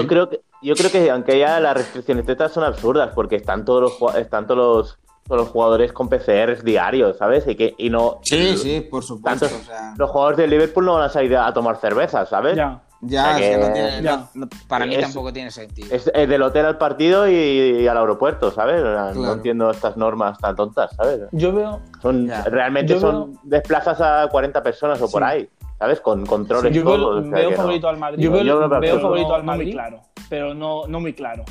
[0.02, 3.64] Yo creo que yo creo que aunque ya las restricciones tetas son absurdas porque están
[3.64, 7.46] todos los están todos los, todos los jugadores con PCRs diarios, ¿sabes?
[7.46, 9.94] Y que y no Sí, sí, por supuesto, o sea...
[9.96, 12.56] Los jugadores del Liverpool no van a salir a tomar cerveza, ¿sabes?
[12.56, 12.82] Ya.
[13.00, 14.28] Ya, o sea, que no tiene, ya.
[14.34, 15.86] No, para mí es, tampoco tiene sentido.
[15.94, 18.80] Es, es, del hotel al partido y, y al aeropuerto, ¿sabes?
[18.80, 19.14] Claro.
[19.14, 21.20] No entiendo estas normas tan tontas, ¿sabes?
[21.30, 21.80] Yo veo.
[22.02, 23.40] Son, realmente Yo son veo...
[23.44, 25.12] desplazas a 40 personas o sí.
[25.12, 25.48] por ahí.
[25.78, 26.00] ¿Sabes?
[26.00, 27.22] Con controles yo todo.
[27.22, 27.90] Veo, veo favorito no.
[27.90, 28.22] al Madrid.
[28.22, 31.44] Yo veo, yo veo, veo favorito al Madrid, muy claro, pero no, no muy claro.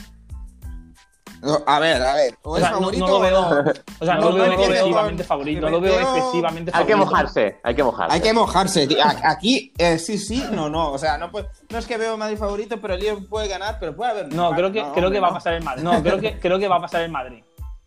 [1.41, 2.35] No, a ver, a ver.
[2.41, 5.61] O, o sea, favorito, no, no, lo veo, o sea, no, lo veo excesivamente favorito,
[5.61, 6.77] no lo veo excesivamente favorito.
[6.77, 8.15] Hay que mojarse, hay que mojarse.
[8.15, 8.87] Hay que mojarse.
[9.23, 10.91] Aquí, eh, sí, sí, no, no.
[10.91, 13.77] O sea, no, puede, no es que veo Madrid favorito, pero el Liverpool puede ganar,
[13.79, 14.33] pero puede haber.
[14.33, 15.83] No, creo que, no, creo que va a pasar el Madrid.
[15.83, 17.43] No, creo que, creo que va a pasar el Madrid.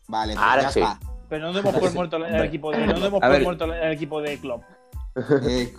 [0.06, 0.80] Vale, pues Ahora ya sí.
[0.80, 1.00] está.
[1.28, 4.38] Pero no demos por muerto el equipo de, no demos por muerto el equipo de
[4.38, 4.62] Klopp.
[5.16, 5.74] Eh,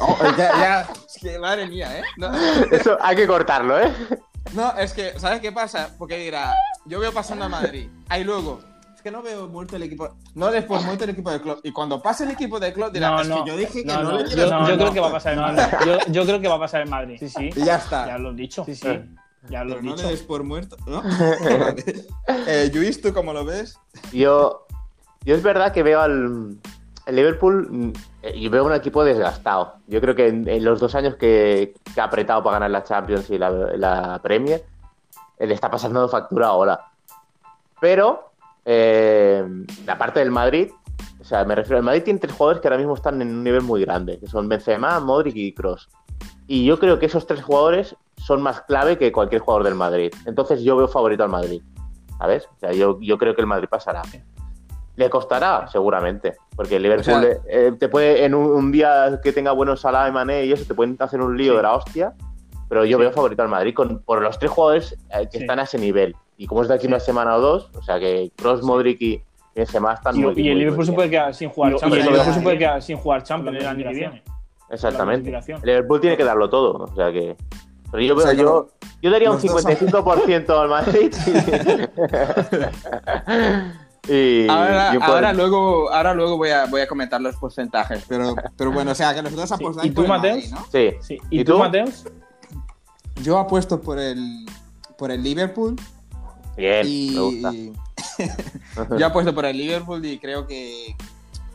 [0.00, 2.02] oh, ya, ya, es que madre mía, ¿eh?
[2.16, 2.30] No.
[2.70, 3.92] Eso hay que cortarlo, ¿eh?
[4.52, 5.94] No, es que, ¿sabes qué pasa?
[5.98, 6.54] Porque dirá,
[6.86, 8.60] yo veo pasando a Madrid, ahí luego,
[8.94, 11.60] es que no veo muerto el equipo, no después muerto el equipo de club.
[11.62, 13.86] Y cuando pase el equipo de club dirá, no, es no, que yo dije que
[13.86, 14.48] no, no, no le quiero.
[14.48, 15.62] Yo, yo creo que va a pasar en Madrid.
[15.86, 17.16] Yo, yo, creo que va a pasar en Madrid.
[17.18, 17.50] Sí, sí.
[17.54, 18.06] Y ya está.
[18.06, 18.64] Ya lo he dicho.
[18.64, 19.00] Sí, sí.
[19.48, 20.04] Ya lo he no dicho.
[20.04, 21.02] le des por muerto, ¿no?
[22.46, 23.78] eh, Luis, ¿tú cómo lo ves?
[24.12, 24.66] Yo,
[25.24, 26.58] yo es verdad que veo al
[27.08, 29.76] el Liverpool y veo un equipo desgastado.
[29.86, 33.38] Yo creo que en, los dos años que, ha apretado para ganar la Champions y
[33.38, 34.62] la, Premier,
[35.38, 36.78] le está pasando factura ahora.
[37.80, 39.42] Pero eh,
[39.86, 40.70] la parte del Madrid,
[41.18, 43.42] o sea, me refiero al Madrid tiene tres jugadores que ahora mismo están en un
[43.42, 45.88] nivel muy grande, que son Benzema, Modric y Kroos.
[46.46, 50.12] Y yo creo que esos tres jugadores son más clave que cualquier jugador del Madrid.
[50.26, 51.62] Entonces yo veo favorito al Madrid.
[52.18, 52.46] ¿Sabes?
[52.54, 54.02] O sea, yo, yo creo que el Madrid pasará.
[54.98, 56.34] Le costará, seguramente.
[56.56, 59.82] Porque el Liverpool o sea, eh, te puede, en un, un, día que tenga buenos
[59.82, 61.56] Salah y Mané y eso, te pueden hacer un lío sí.
[61.56, 62.14] de la hostia.
[62.68, 63.02] Pero yo sí.
[63.02, 65.44] veo favorito al Madrid con, por los tres jugadores eh, que sí.
[65.44, 66.16] están a ese nivel.
[66.36, 69.22] Y como es de aquí una semana o dos, o sea que Cross, Modric y
[69.54, 72.04] Benzema están y, muy Y el Liverpool se puede quedar sin jugar y, Champions.
[72.04, 74.22] El Liverpool se puede quedar sin jugar Champions el año que viene.
[74.68, 75.30] Exactamente.
[75.30, 76.72] El Liverpool tiene que darlo todo.
[76.72, 77.36] O sea que.
[77.92, 78.68] Pero yo, o sea, yo,
[79.00, 81.14] yo, daría un 55% al Madrid.
[84.08, 88.92] Y, ahora, luego, ahora luego voy a, voy a comentar los porcentajes, pero, pero bueno,
[88.92, 90.50] o sea, que nosotros apostamos ¿Y tú, por Mateus?
[90.50, 90.66] Madrid, ¿no?
[90.72, 90.96] Sí.
[91.00, 91.18] sí.
[91.30, 92.04] ¿Y, ¿Y tú, Mateus?
[93.22, 94.46] Yo apuesto por el,
[94.96, 95.76] por el Liverpool.
[96.56, 97.10] Bien, y...
[97.10, 97.52] me gusta.
[98.98, 100.96] yo apuesto por el Liverpool y creo que,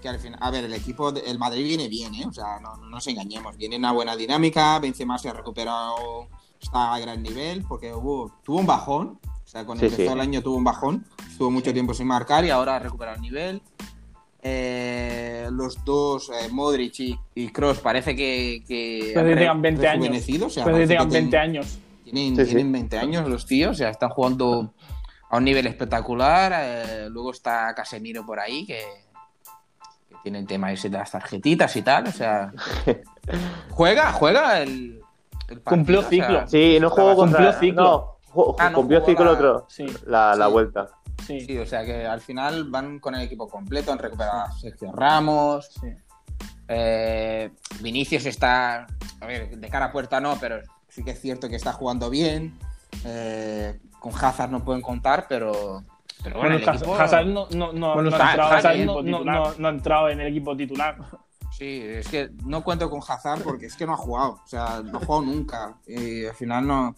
[0.02, 2.26] que al final, a ver, el equipo, de, el Madrid viene bien, ¿eh?
[2.28, 6.28] O sea, no, no nos engañemos, viene una buena dinámica, Benzema se ha recuperado,
[6.62, 9.20] está a gran nivel, porque hubo, tuvo un bajón,
[9.54, 10.14] sea, cuando sí, empezó sí.
[10.14, 11.74] el año tuvo un bajón, estuvo mucho sí.
[11.74, 13.62] tiempo sin marcar y ahora ha recuperado el nivel.
[14.46, 18.62] Eh, los dos, eh, Modric y, y Kroos, parece que.
[18.68, 20.28] que tengan 20 años.
[20.42, 21.80] O sea, Pero tengan 20 años.
[22.04, 24.74] Tienen, tienen 20 años los tíos, o sea, están jugando
[25.30, 26.52] a un nivel espectacular.
[26.56, 28.82] Eh, luego está Casemiro por ahí, que,
[30.10, 32.52] que tiene el tema ese de las tarjetitas y tal, o sea.
[33.70, 35.00] juega, juega el.
[35.48, 36.38] el partido, cumplió ciclo.
[36.40, 37.40] O sea, sí, no jugó contra.
[37.40, 37.84] Cumplió ciclo.
[37.84, 38.13] No
[38.60, 39.32] Ah, no, ciclo la...
[39.32, 39.86] otro, sí.
[40.06, 40.52] la, la sí.
[40.52, 40.90] vuelta.
[41.26, 41.42] Sí.
[41.42, 41.58] sí.
[41.58, 45.70] o sea que al final van con el equipo completo, han recuperado a Sergio Ramos.
[45.80, 45.88] Sí.
[46.68, 48.88] Eh, Vinicius está,
[49.22, 52.10] a ver, de cara a puerta no, pero sí que es cierto que está jugando
[52.10, 52.58] bien.
[53.06, 55.84] Eh, con Hazard no pueden contar, pero.
[56.24, 56.96] Pero bueno, bueno equipo...
[56.96, 60.28] Hazard no, no, no, bueno, no, está, entrado, Hazard no, no ha entrado en el
[60.28, 60.98] equipo titular.
[61.58, 64.82] Sí, es que no cuento con Hazard porque es que no ha jugado, o sea,
[64.84, 65.78] no ha jugado nunca.
[65.86, 66.96] Y al final no.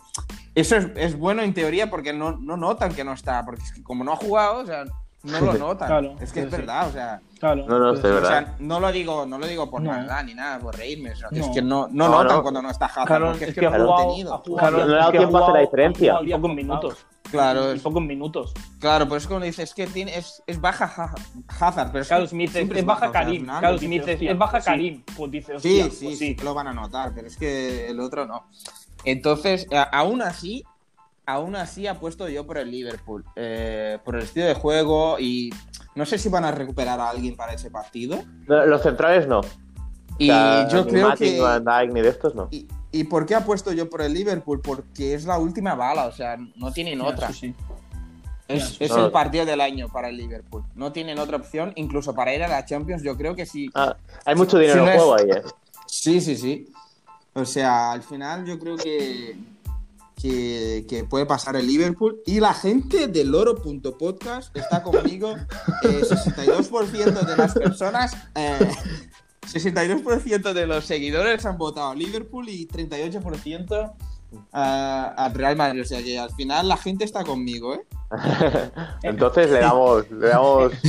[0.54, 3.84] Eso es, bueno en teoría porque no, no, notan que no está, porque es que
[3.84, 4.86] como no ha jugado, o sea,
[5.26, 5.88] no lo notan.
[5.88, 7.22] Claro, es que es verdad, o sea.
[7.40, 7.66] Claro.
[7.68, 8.24] No, no, es verdad.
[8.24, 9.92] O sea, no lo digo, no lo digo por no.
[9.92, 11.12] nada ni nada, por reírme.
[11.12, 13.50] O sea, que es que no, no, notan cuando no está Hazard, claro, porque es,
[13.50, 14.34] es que, que, no ha jugado, tenido.
[14.34, 16.20] Ha jugado, claro, no le ha dado tiempo a hacer la diferencia.
[16.24, 17.06] Y pocos minutos.
[17.32, 17.82] Claro, es...
[17.82, 18.54] pocos minutos.
[18.80, 21.14] Claro, pues es como dices, es que tiene, es, es baja
[21.60, 23.46] Hazard, pero es, Carlos Smith es, es, baja Karim.
[23.46, 25.04] Carlos Smith es, baja Karim.
[25.16, 28.26] Pues dice, sí, sí, pues sí, lo van a notar, pero es que el otro
[28.26, 28.48] no.
[29.04, 30.64] Entonces, aún así,
[31.26, 35.52] aún así apuesto yo por el Liverpool, eh, por el estilo de juego y
[35.96, 38.24] no sé si van a recuperar a alguien para ese partido.
[38.48, 39.42] Los centrales no.
[40.18, 42.48] Y o sea, yo creo Matic, que ni de estos no.
[42.52, 44.62] Y, ¿Y por qué apuesto yo por el Liverpool?
[44.62, 47.30] Porque es la última bala, o sea, no tienen otra.
[48.48, 50.64] Es, el partido del año para el Liverpool.
[50.76, 53.70] No tienen otra opción, incluso para ir a la Champions, yo creo que sí.
[53.76, 55.42] Ah, hay mucho dinero en juego ahí, ¿eh?
[55.88, 56.72] Sí, sí, sí.
[57.34, 59.36] O sea, al final yo creo que,
[60.16, 62.22] que, puede pasar el Liverpool.
[62.26, 65.36] Y la gente de loro.podcast está conmigo.
[65.84, 72.68] 62% eh, de las personas, 62% eh, de los seguidores han votado a Liverpool y
[72.68, 73.94] 38%
[74.52, 75.82] a, Real Madrid.
[75.82, 77.86] O sea que al final la gente está conmigo, ¿eh?
[79.04, 80.74] Entonces le damos, le damos...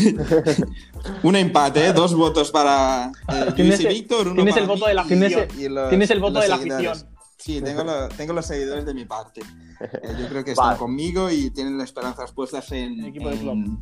[1.23, 1.93] un empate, ¿eh?
[1.93, 5.49] dos votos para eh, Luis y Víctor, uno tienes el voto de la tienes,
[5.89, 7.16] tienes el voto de la afición.
[7.37, 7.85] Sí, tengo,
[8.17, 9.43] tengo, los seguidores de mi parte.
[9.81, 13.79] Eh, yo creo que están conmigo y tienen las esperanzas puestas en, equipo de club.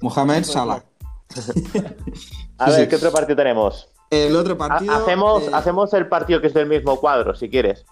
[0.00, 0.82] Mohamed Salah.
[2.58, 3.88] A ver, ¿qué otro partido tenemos?
[4.10, 4.92] El otro partido.
[4.92, 7.84] hacemos, hacemos el partido que es del mismo cuadro, si quieres.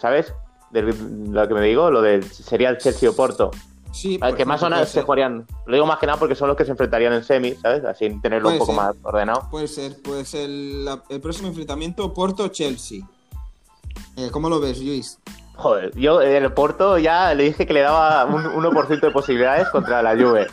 [0.00, 0.32] ¿Sabes?
[0.72, 3.50] lo que me digo, lo del sería el Chelsea o Porto.
[3.92, 5.46] Sí, que más o menos se jugarían.
[5.66, 7.84] Lo digo más que nada porque son los que se enfrentarían en semi, ¿sabes?
[7.84, 9.48] Así tenerlo un poco más ordenado.
[9.50, 13.06] Puede ser, puede ser el, próximo enfrentamiento Porto-Chelsea.
[14.16, 15.18] Eh, ¿Cómo lo ves, Luis?
[15.54, 20.02] Joder, yo el Porto ya le dije que le daba un 1% de posibilidades contra
[20.02, 20.46] la Juve.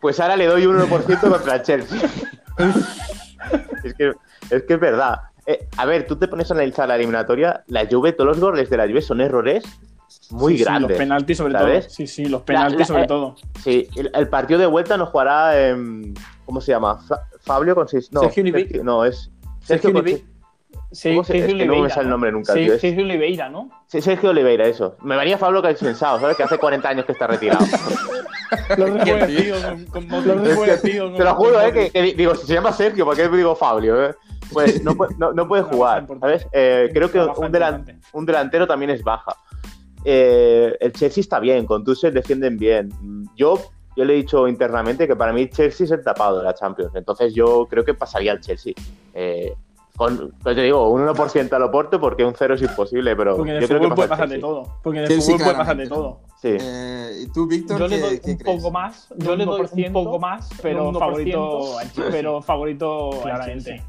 [0.00, 2.10] Pues ahora le doy un 1% contra el Chelsea.
[3.84, 4.12] es, que,
[4.50, 5.20] es que es verdad.
[5.46, 8.70] Eh, a ver, tú te pones a analizar la eliminatoria, la Juve, todos los goles
[8.70, 9.64] de la Juve son errores
[10.30, 10.90] muy grandes.
[10.90, 11.82] los penaltis sobre todo.
[11.82, 13.36] Sí, sí, los penaltis sobre eh, todo.
[13.62, 16.14] Sí, el, partido de vuelta nos jugará, en,
[16.46, 16.98] ¿cómo se llama?
[17.40, 18.44] Fabio con seis, no, Sergio,
[18.82, 20.18] no, es Sergio, Sergio
[20.94, 22.78] Sergio es que no me sale el nombre nunca, tío.
[22.78, 23.70] Sergio Oliveira, ¿no?
[23.86, 24.96] Sí, Sergio Oliveira, eso.
[25.02, 26.36] Me venía Pablo que pensado, ¿sabes?
[26.36, 27.64] Que hace 40 años que está retirado.
[28.76, 29.56] lo rejuvenecido,
[29.90, 31.14] con, con, lo rejuvenecido.
[31.14, 31.90] Te lo juro, ¿eh?
[31.92, 34.04] Que, digo, si se llama Sergio, ¿por qué digo Fabio?
[34.04, 34.14] Eh?
[34.52, 36.46] Pues no, no, no puede jugar, ¿sabes?
[36.52, 37.32] Eh, creo que un,
[38.12, 39.34] un, delantero también es baja.
[40.04, 42.90] Eh, el Chelsea está bien, con Tuchel defienden bien.
[43.36, 43.58] Yo,
[43.96, 46.94] yo le he dicho internamente que para mí Chelsea es el tapado de la Champions,
[46.94, 48.74] entonces yo creo que pasaría al Chelsea.
[49.14, 49.54] Eh,
[49.96, 53.60] con, pues te digo, un 1% al Oporto porque un 0 es imposible, pero porque
[53.60, 54.78] yo creo que puede pasar de todo.
[54.82, 56.20] Porque en el fútbol puede pasar de todo.
[56.42, 56.56] Sí.
[56.60, 57.78] Eh, ¿Y tú, Víctor?
[57.78, 61.76] Yo le doy un poco más, yo le doy un poco más, pero favorito,
[62.10, 63.84] pero favorito claramente.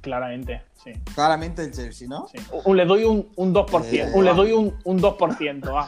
[0.00, 0.92] Claramente, sí.
[1.14, 2.28] Claramente el Chelsea, ¿no?
[2.28, 2.38] Sí.
[2.72, 3.84] le doy un, un 2%.
[3.92, 5.86] Eh, le doy un, un 2%.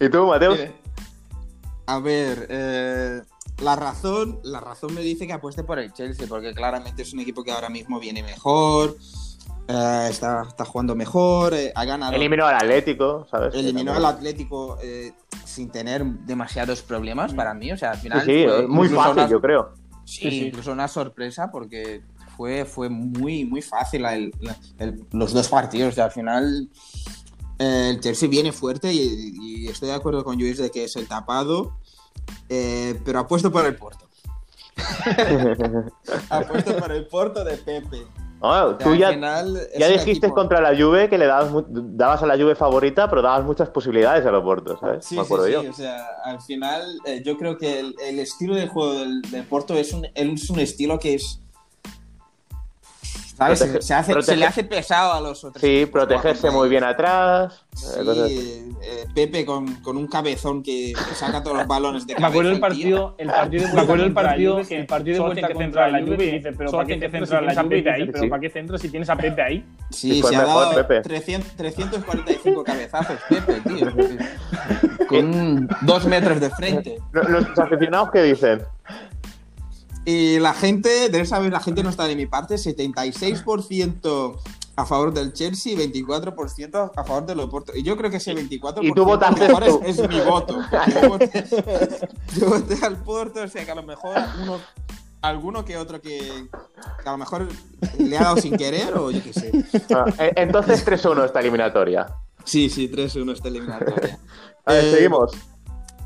[0.00, 0.54] ¿Y tú, Mateo?
[1.86, 3.22] A ver, eh,
[3.62, 7.20] la razón, la razón me dice que apueste por el Chelsea, porque claramente es un
[7.20, 8.96] equipo que ahora mismo viene mejor,
[9.68, 12.12] eh, está, está, jugando mejor, ha ganado.
[12.14, 13.54] Eliminó al Atlético, ¿sabes?
[13.54, 14.78] Eliminó al Atlético
[15.44, 18.22] sin tener demasiados problemas para mí, o sea, al final.
[18.24, 19.72] Sí, sí muy fácil, yo creo.
[20.04, 22.02] Sí, incluso una sorpresa porque
[22.36, 24.04] fue, fue muy, muy fácil
[25.12, 25.96] los dos partidos.
[25.96, 26.68] Y al final
[27.58, 31.08] eh, el Chelsea viene fuerte y, estoy de acuerdo con Luis de que es el
[31.08, 31.78] tapado,
[32.48, 34.06] eh, pero apuesto por el Porto.
[36.30, 38.06] apuesto por el Porto de Pepe
[38.78, 39.44] tú ya,
[39.78, 43.44] ya dijiste contra la Juve que le dabas, dabas a la Juve favorita, pero dabas
[43.44, 45.04] muchas posibilidades a los Porto, ¿sabes?
[45.04, 45.54] Sí, sí, sí.
[45.54, 49.74] O sea, al final eh, yo creo que el, estilo de juego del, del Porto
[49.74, 51.40] es un, es un estilo que es
[53.36, 55.60] se, le hace pesado a los otros.
[55.60, 57.64] Sí, protegerse muy bien atrás.
[57.74, 62.28] Sí, eh, Pepe con, con, un cabezón que, saca todos los balones de cabeza.
[62.30, 65.52] Me acuerdo el partido, el partido, me acuerdo el partido, que el partido de vuelta
[65.52, 68.10] contra la Juve y dice, pero ¿para qué te centras la Juve ahí?
[68.10, 69.64] Pero ¿para qué centras si tienes a Pepe ahí?
[69.90, 73.92] Sí, se ha dado 345 cabezazos Pepe, tío.
[75.08, 76.98] Con dos metros de frente.
[77.12, 78.62] Los aficionados qué dicen?
[80.06, 84.38] Y la gente, debes saber, la gente no está de mi parte, 76%
[84.76, 87.72] a favor del Chelsea y 24% a favor del Oporto.
[87.74, 89.46] Y yo creo que ese 24% ¿Y tú votaste
[89.84, 90.60] Es, es, mi voto.
[90.94, 91.44] Yo voté,
[92.38, 94.60] yo voté, al Porto, o sea que a lo mejor uno,
[95.22, 96.48] alguno que otro que,
[97.04, 97.48] a lo mejor
[97.98, 99.50] le ha dado sin querer o yo qué sé.
[99.92, 102.06] Ah, eh, entonces 3-1 esta eliminatoria.
[102.44, 104.20] Sí, sí, 3-1 esta eliminatoria.
[104.66, 105.32] A ver, eh, seguimos.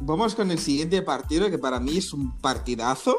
[0.01, 3.17] Vamos con el siguiente partido, que para mí es un partidazo.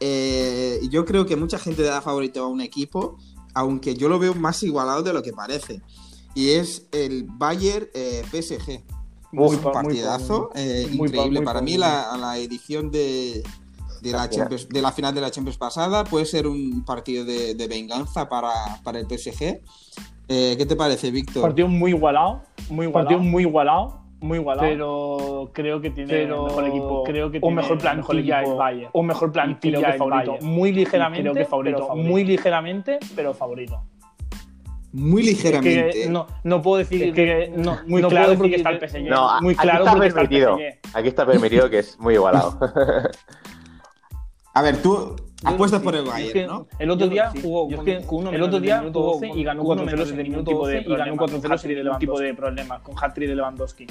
[0.00, 3.18] Eh, yo creo que mucha gente da favorito a un equipo,
[3.54, 5.80] aunque yo lo veo más igualado de lo que parece.
[6.34, 8.82] Y es el Bayern eh, PSG.
[9.32, 11.42] un partidazo eh, increíble.
[11.42, 13.42] Para mí, la, edición de,
[14.02, 18.80] la de la final de la Champions pasada puede ser un partido de, venganza para,
[18.82, 19.60] para, el PSG.
[20.26, 21.42] ¿Qué te parece, Víctor?
[21.42, 23.08] Partido muy igualado, muy igualado.
[23.08, 24.68] Partido muy igualado muy igualado.
[24.68, 27.04] Pero creo que tiene un mejor equipo.
[27.04, 28.90] Creo que un mejor plantilla el Bayern.
[28.92, 30.38] Un mejor plantilla el favorito.
[30.40, 33.82] Muy ligeramente, creo que favorito, Muy ligeramente, pero favorito.
[34.92, 36.08] muy ligeramente.
[36.08, 39.08] no, no puedo decir que, no, muy claro porque está el PSG.
[39.08, 40.58] No, muy claro aquí está permitido.
[40.92, 42.58] aquí está permitido que es muy igualado.
[44.54, 46.66] A ver, tú apuestas por el Bayern, ¿no?
[46.78, 47.68] El otro día jugó
[48.06, 51.58] con, el otro día jugó y ganó 4-0 sin ningún tipo de y ganó 4-0
[51.58, 53.86] sin ningún tipo de problemas con hat de Lewandowski.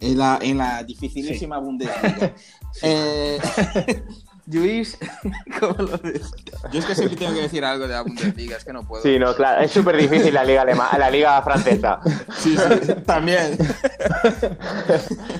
[0.00, 2.34] En la, en la dificilísima Bundesliga.
[2.82, 3.38] eh,
[4.50, 4.98] Luis,
[5.60, 6.32] ¿cómo lo ves?
[6.72, 9.02] Yo es que siempre tengo que decir algo de la Bundesliga, es que no puedo.
[9.02, 12.00] Sí, no, claro, es súper difícil la liga la liga francesa.
[12.38, 13.58] Sí, sí, también.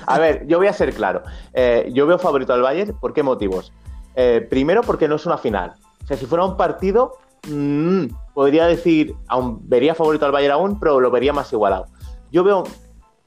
[0.05, 1.23] a ver, yo voy a ser claro.
[1.53, 3.73] Eh, yo veo favorito al Bayern, ¿por qué motivos?
[4.15, 5.73] Eh, primero porque no es una final.
[6.03, 7.17] O sea, si fuera un partido,
[7.47, 11.85] mmm, podría decir, aún vería favorito al Bayern aún, pero lo vería más igualado.
[12.31, 12.63] Yo veo,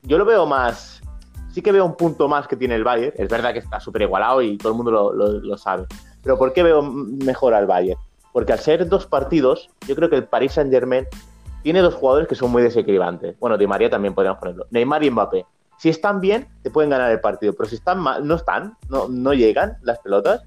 [0.03, 1.03] yo lo veo más,
[1.53, 3.15] sí que veo un punto más que tiene el Bayern.
[3.17, 5.87] Es verdad que está súper igualado y todo el mundo lo, sabe.
[6.23, 8.01] Pero ¿por qué veo mejor al Bayern?
[8.33, 11.07] Porque al ser dos partidos, yo creo que el Paris Saint Germain
[11.63, 13.39] tiene dos jugadores que son muy desequilibrantes.
[13.39, 14.67] Bueno, Di María también podríamos ponerlo.
[14.71, 15.47] Neymar y Mbappé.
[15.79, 19.09] Si están bien, te pueden ganar el partido, pero si están mal, no están, no,
[19.09, 20.43] no llegan las pelotas,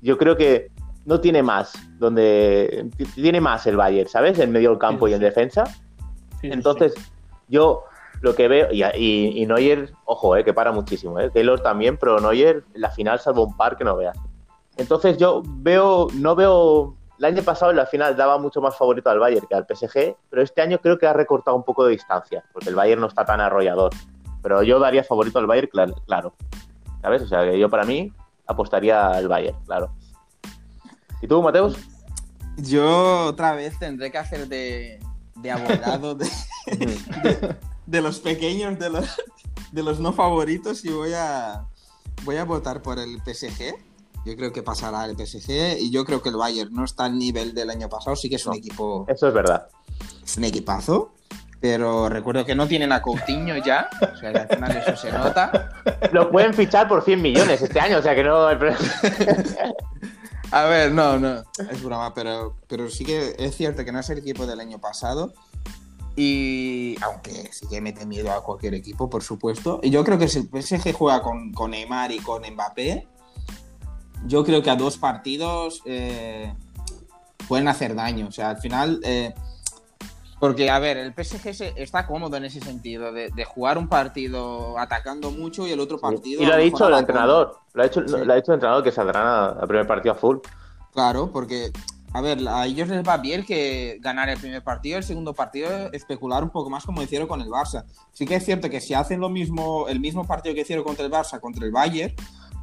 [0.00, 0.70] yo creo que
[1.04, 4.38] no tiene más, donde tiene más el Bayern, ¿sabes?
[4.38, 5.64] En medio del campo y en defensa.
[6.42, 6.94] Entonces,
[7.48, 7.84] yo
[8.20, 8.82] lo que veo, y,
[9.42, 13.46] y, Neuer, ojo, eh, que para muchísimo, eh, Taylor también, pero Neuer, la final salvo
[13.46, 14.16] un par que no veas.
[14.76, 19.10] Entonces yo veo, no veo, el año pasado en la final daba mucho más favorito
[19.10, 21.92] al Bayern que al PSG, pero este año creo que ha recortado un poco de
[21.92, 23.92] distancia, porque el Bayern no está tan arrollador.
[24.42, 26.34] Pero yo daría favorito al Bayern, claro, claro.
[27.02, 27.22] ¿Sabes?
[27.22, 28.12] O sea, que yo para mí,
[28.50, 29.92] apostaría al Bayern, claro.
[31.22, 31.76] ¿Y tú, Mateus?
[32.56, 35.00] Yo otra vez tendré que hacer de,
[35.36, 36.28] de abogado de,
[37.86, 39.06] de, los pequeños, de los,
[39.72, 41.66] de los no favoritos y voy a,
[42.24, 43.74] voy a votar por el PSG.
[44.26, 47.18] Yo creo que pasará el PSG y yo creo que el Bayern no está al
[47.18, 49.06] nivel del año pasado, sí que es un equipo...
[49.08, 49.68] Eso es verdad.
[50.22, 51.14] Es un equipazo,
[51.60, 55.12] pero recuerdo que no tienen a Coutinho ya, o sea que al final eso se
[55.12, 55.68] nota.
[56.12, 58.46] Lo pueden fichar por 100 millones este año, o sea que no...
[60.52, 64.08] a ver, no, no, es broma, pero, pero sí que es cierto que no es
[64.08, 65.34] el equipo del año pasado.
[66.16, 69.80] Y aunque sí que mete miedo a cualquier equipo, por supuesto.
[69.82, 73.06] Y yo creo que si el PSG juega con, con Neymar y con Mbappé,
[74.26, 76.52] yo creo que a dos partidos eh,
[77.48, 78.28] pueden hacer daño.
[78.28, 79.00] O sea, al final...
[79.04, 79.34] Eh,
[80.40, 85.30] porque, a ver, el PSG está cómodo en ese sentido, de, jugar un partido atacando
[85.30, 86.42] mucho y el otro partido.
[86.42, 88.90] Y lo ha dicho el entrenador, lo ha, dicho, lo ha dicho el entrenador que
[88.90, 90.38] saldrán al primer partido a full.
[90.94, 91.70] Claro, porque,
[92.14, 95.68] a ver, a ellos les va bien que ganar el primer partido, el segundo partido
[95.92, 97.84] especular un poco más como hicieron con el Barça.
[98.14, 101.04] Sí que es cierto que si hacen lo mismo, el mismo partido que hicieron contra
[101.04, 102.14] el Barça, contra el Bayern,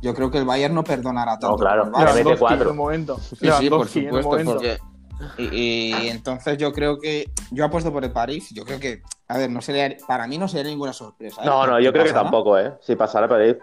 [0.01, 1.51] yo creo que el Bayern no perdonará tanto.
[1.51, 2.73] No, claro, mete cuatro.
[2.73, 3.19] momento.
[3.19, 4.79] Sí, sí, por supuesto, porque
[5.37, 8.49] y, entonces yo creo que yo apuesto por el París.
[8.53, 11.41] Yo creo que, a ver, no sería, para mí no sería ninguna sorpresa.
[11.41, 11.45] ¿eh?
[11.45, 12.73] No, no, yo creo que tampoco, ¿eh?
[12.81, 13.55] Si pasara París.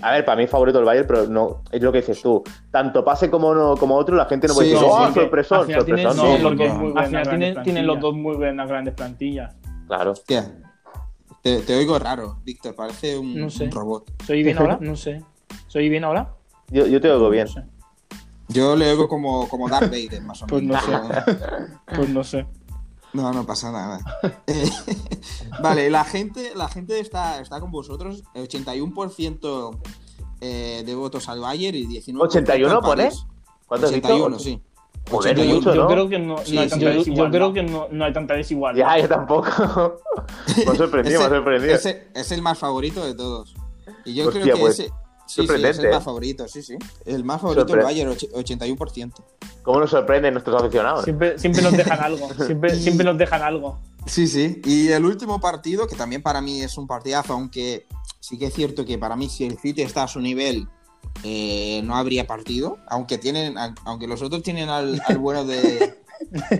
[0.00, 2.42] A ver, para mí favorito el Bayern, pero no, es lo que dices tú.
[2.70, 6.56] Tanto pase como no, como otro, la gente no puede decir, oh, sorpresón, sorpresón.
[6.56, 9.54] Tienen, tienen, los dos muy buenas grandes plantillas.
[9.86, 10.14] Claro.
[10.26, 10.42] ¿Qué?
[11.42, 14.10] Te, oigo raro, Víctor, parece un, robot.
[14.24, 14.78] ¿Soy bien ahora?
[14.80, 15.22] No sé.
[15.66, 16.34] ¿Soy bien ahora?
[16.68, 17.48] Yo, yo te oigo bien.
[18.52, 20.82] Yo le oigo como, como Darth Vader, más o menos.
[20.84, 21.36] Pues no sé.
[21.94, 22.46] pues no sé.
[23.12, 24.00] No, no pasa nada.
[24.46, 24.70] Eh,
[25.62, 28.24] vale, la gente, la gente está, está con vosotros.
[28.34, 29.78] 81%
[30.40, 33.10] eh, de votos al Bayern y 19% ¿81 pone?
[33.66, 34.62] ¿Cuánto 81, sí.
[35.10, 37.24] Joder, yo, mucho, yo, creo que no, no hay tanta desigualdad.
[37.24, 38.78] Yo creo que no, no hay tanta desigualdad.
[38.78, 39.48] Ya, yo tampoco.
[40.56, 41.74] me ha sorprendido, me ha sorprendido.
[41.74, 43.54] Ese es el más favorito de todos.
[44.04, 44.78] Y yo creo que pues.
[44.78, 44.92] ese,
[45.26, 46.76] Sí, sí, es el más favorito, sí, sí.
[47.04, 49.12] El más favorito del Bayern, 81%.
[49.62, 51.04] ¿Cómo nos sorprenden nuestros aficionados?
[51.04, 53.78] Siempre, siempre nos dejan algo, siempre, siempre nos dejan algo.
[54.06, 54.60] Sí, sí.
[54.64, 57.86] Y el último partido, que también para mí es un partidazo, aunque
[58.20, 60.66] sí que es cierto que para mí si el City está a su nivel,
[61.24, 62.78] eh, no habría partido.
[62.88, 65.98] Aunque tienen, aunque los otros tienen al, bueno de,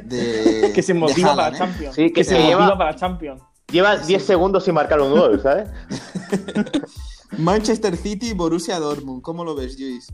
[0.04, 1.58] de, que se motiva para ¿eh?
[1.58, 1.94] Champions.
[1.94, 3.42] Sí, que, se, motiva para Champions.
[3.70, 5.68] Lleva 10 segundos sin marcar un gol, ¿sabes?
[7.38, 9.22] Manchester City, Borussia Dortmund.
[9.22, 10.12] ¿Cómo lo ves, Luis?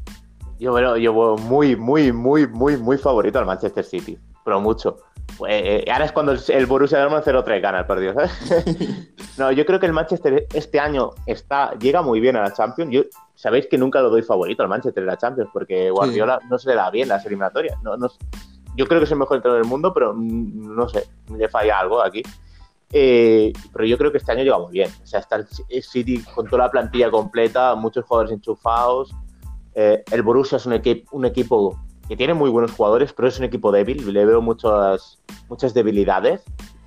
[0.58, 4.18] Yo veo, yo muy, muy, muy, muy, muy favorito al Manchester City.
[4.44, 4.98] Pero mucho.
[5.36, 8.32] Pues, eh, ahora es cuando el Borussia Dortmund 0-3 gana el partido, ¿sabes?
[9.38, 12.92] no, yo creo que el Manchester este año está, llega muy bien a la Champions.
[12.92, 13.02] Yo,
[13.38, 16.70] Sabéis que nunca lo doy favorito al Manchester en la Champions porque Guardiola no se
[16.70, 17.80] le da bien las eliminatorias.
[17.84, 18.10] No, no,
[18.74, 21.06] yo creo que es el mejor entrenador del mundo, pero mm, no sé,
[21.36, 22.20] le falla algo aquí.
[22.92, 24.90] Eh, pero yo creo que este año llega muy bien.
[25.02, 29.14] O sea, está el City con toda la plantilla completa, muchos jugadores enchufados.
[29.74, 30.80] Eh, el Borussia es un,
[31.12, 31.78] un equipo
[32.08, 34.12] que tiene muy buenos jugadores, pero es un equipo débil.
[34.12, 35.18] Le veo muchas,
[35.48, 36.42] muchas debilidades.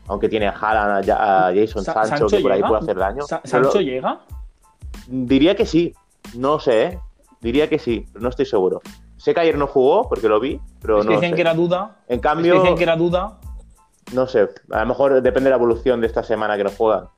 [0.08, 3.24] aunque tiene a Haaland, a Jason Sancho, que por ahí puede hacer daño.
[3.44, 4.22] ¿Sancho llega?
[5.08, 5.94] Diría que sí,
[6.36, 7.00] no sé, ¿eh?
[7.42, 8.82] diría que sí, pero no estoy seguro.
[9.18, 11.54] Sé que ayer no jugó porque lo vi, pero es que no dicen que era
[11.54, 12.00] duda.
[12.08, 13.40] En cambio, dicen que era duda.
[14.14, 17.10] No sé, a lo mejor depende de la evolución de esta semana que no juega.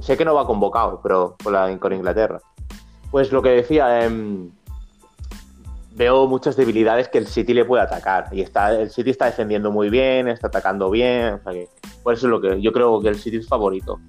[0.00, 2.40] Sé que no va convocado, pero con, la, con Inglaterra.
[3.10, 4.48] Pues lo que decía, eh,
[5.94, 8.28] veo muchas debilidades que el City le puede atacar.
[8.32, 11.40] Y está, el City está defendiendo muy bien, está atacando bien.
[12.02, 14.00] por eso es lo que yo creo que el City es favorito.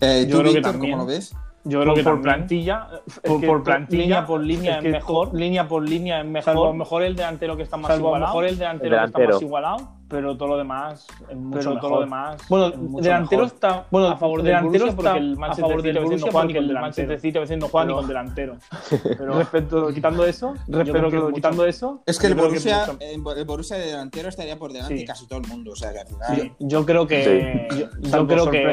[0.00, 1.34] Eh, yo creo que también, ¿cómo lo ves?
[1.64, 2.88] Yo creo que por plantilla,
[3.22, 6.44] por, plantilla, línea por línea es, mejor, línea por línea es mejor.
[6.44, 8.26] Salvo a lo mejor el delantero que está más igualado.
[8.26, 11.90] mejor el delantero, que está más igualado pero todo lo demás es mucho pero todo
[11.90, 15.68] lo demás bueno delantero está bueno a favor del delantero está porque el Manchester a
[15.68, 18.56] favor del Borussia Juan porque el Manchester City va siendo Juan y con delantero.
[19.02, 23.86] Pero respecto quitando eso respecto que quitando eso es que el Borussia el Borussia de
[23.86, 26.52] delantero estaría por delante de casi todo el mundo o sea que al final sí.
[26.60, 27.68] yo creo que
[28.02, 28.70] yo, creo que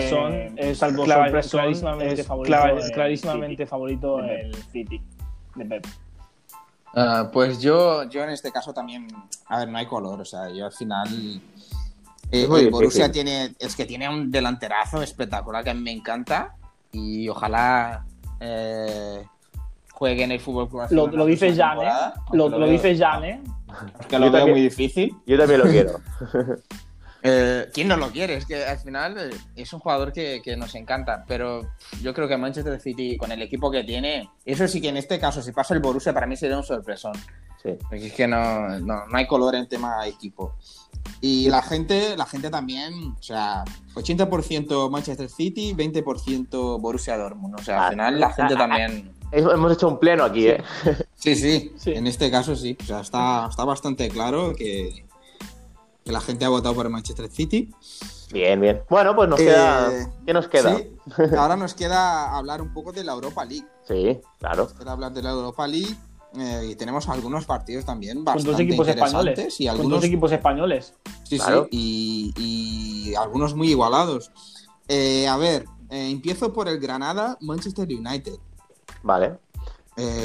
[0.58, 2.58] es salvo clarísimamente favorito
[2.94, 5.02] clarísimamente favorito el City
[5.56, 5.88] de Pep
[6.96, 9.08] Ah, pues yo, yo en este caso también,
[9.48, 11.08] a ver, no hay color, o sea, yo al final
[12.32, 16.56] eh, el Borussia tiene, es que tiene un delanterazo espectacular que a mí me encanta
[16.92, 18.06] y ojalá
[18.40, 19.24] eh,
[19.92, 21.92] juegue en el fútbol Lo, lo dice Jan, ¿eh?
[22.34, 23.42] Lo, lo, dice Jan, ¿eh?
[24.08, 25.16] que lo veo muy difícil.
[25.26, 26.00] Yo también lo quiero.
[27.22, 28.36] Eh, ¿Quién no lo quiere?
[28.36, 31.62] Es que al final eh, es un jugador que, nos encanta, pero
[32.02, 35.20] yo creo que Manchester City, con el equipo que tiene, eso sí que en este
[35.20, 37.14] caso, si pasa el Borussia, para mí sería un sorpresón.
[37.62, 37.72] Sí.
[37.90, 40.56] Porque es que no, no, hay color en tema equipo.
[41.20, 43.66] Y la gente, la gente también, o sea,
[43.96, 47.56] 80% Manchester City, 20% Borussia Dortmund.
[47.60, 49.12] O sea, al ah, final la gente ah, ah, también.
[49.32, 50.64] Hemos hecho un pleno aquí, ¿eh?
[51.16, 51.92] Sí, sí, sí.
[51.92, 52.78] En este caso sí.
[52.82, 55.06] O sea, está, está bastante claro que,
[56.12, 57.72] la gente ha votado por el Manchester City.
[58.32, 58.84] Bien, bien.
[58.90, 59.92] Bueno, pues nos queda.
[59.92, 60.78] Eh, ¿Qué nos queda?
[61.38, 63.68] ahora nos queda hablar un poco de la Europa League.
[63.88, 64.64] Sí, claro.
[64.66, 65.96] Nos queda hablar de la Europa League.
[66.38, 69.60] Eh, y tenemos algunos partidos también bastante Con dos equipos españoles.
[69.60, 69.92] Y algunos...
[69.92, 70.94] dos equipos españoles.
[71.24, 72.34] Sí, sí.
[72.38, 74.32] Y, algunos muy igualados.
[74.88, 78.38] Eh, a ver, empiezo por el Granada Manchester United.
[79.02, 79.40] Vale.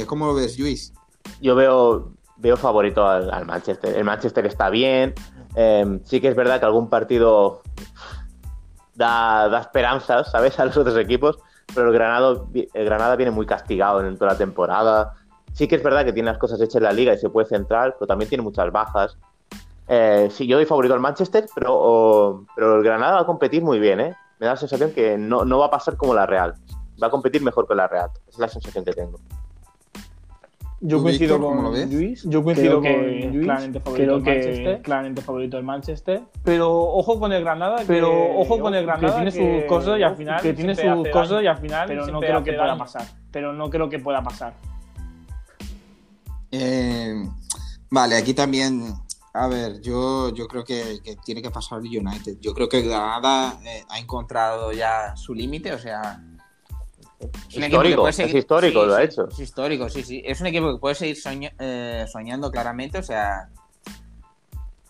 [0.05, 0.93] ¿Cómo lo ves, Luis?
[1.41, 3.97] Yo veo, veo favorito al, al Manchester.
[3.97, 5.15] El Manchester está bien
[5.55, 7.61] Em, sí que es verdad que algún partido
[8.93, 10.59] da, esperanzas, ¿sabes?
[10.59, 11.39] A los otros equipos,
[11.73, 15.13] pero el, Granado, el Granada viene muy castigado en toda la temporada.
[15.53, 17.47] Sí que es verdad que tiene las cosas hechas en la liga y se puede
[17.47, 19.17] centrar, pero también tiene muchas bajas.
[19.87, 23.79] Eh, sí, yo doy favorito al Manchester, pero, pero el Granada va a competir muy
[23.79, 24.15] bien, ¿eh?
[24.39, 26.55] Me da la sensación que no, no va a pasar como la Real.
[27.01, 28.09] Va a competir mejor que la Real.
[28.27, 29.19] Esa es la sensación que tengo.
[30.81, 32.23] Yo coincido con Luis.
[32.23, 33.43] Yo coincido con Luis.
[33.43, 36.23] Claramente favorito creo que claramente favorito del Manchester.
[36.43, 37.83] Pero ojo con el Granada.
[37.87, 39.23] Pero ojo con el Granada.
[39.23, 40.41] Que tiene sus cosas y al final.
[40.41, 41.87] Que tiene sus cosas y al final.
[41.87, 43.05] Pero no creo que pueda pasar.
[43.31, 44.53] Pero no creo que pueda pasar.
[46.51, 47.25] Eh,
[47.89, 48.93] vale, aquí también.
[49.33, 52.37] A ver, yo, yo creo que, tiene que pasar el United.
[52.39, 56.23] Yo creo que el Granada eh, ha encontrado ya su límite, o sea,
[57.19, 59.27] es histórico, es histórico, lo ha hecho.
[59.29, 60.21] Es histórico, sí, sí.
[60.25, 61.17] Es un equipo que puede seguir
[61.59, 63.49] eh, soñando claramente, o sea.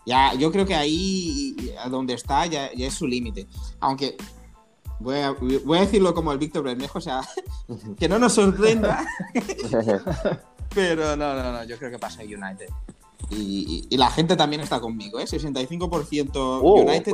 [0.04, 3.46] Ya, yo creo que ahí, a donde está, ya, es su límite.
[3.80, 4.16] Aunque
[4.98, 7.20] Voy a, voy a, decirlo como el Víctor Bermejo, o sea,
[7.98, 9.04] que no nos sorprenda.
[10.74, 12.68] Pero no, no, no, yo creo que pasa United.
[13.30, 15.24] Y, la gente también está conmigo, ¿eh?
[15.24, 17.12] 65% uh, United,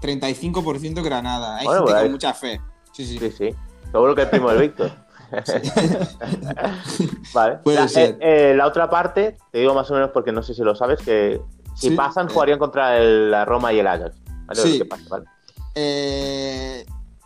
[0.00, 1.58] 35% Granada.
[1.58, 2.60] Hay gente con pues mucha fe.
[2.92, 3.18] Sí, sí.
[3.18, 3.54] sí, sí.
[3.92, 4.90] Seguro que es primo del Víctor.
[7.34, 7.58] vale.
[7.66, 10.74] Eh, eh, la, otra parte, te digo más o menos porque no sé si lo
[10.74, 11.40] sabes, que
[11.74, 14.16] si pasan jugarían contra la Roma y el Ajax.
[14.54, 14.82] Sí.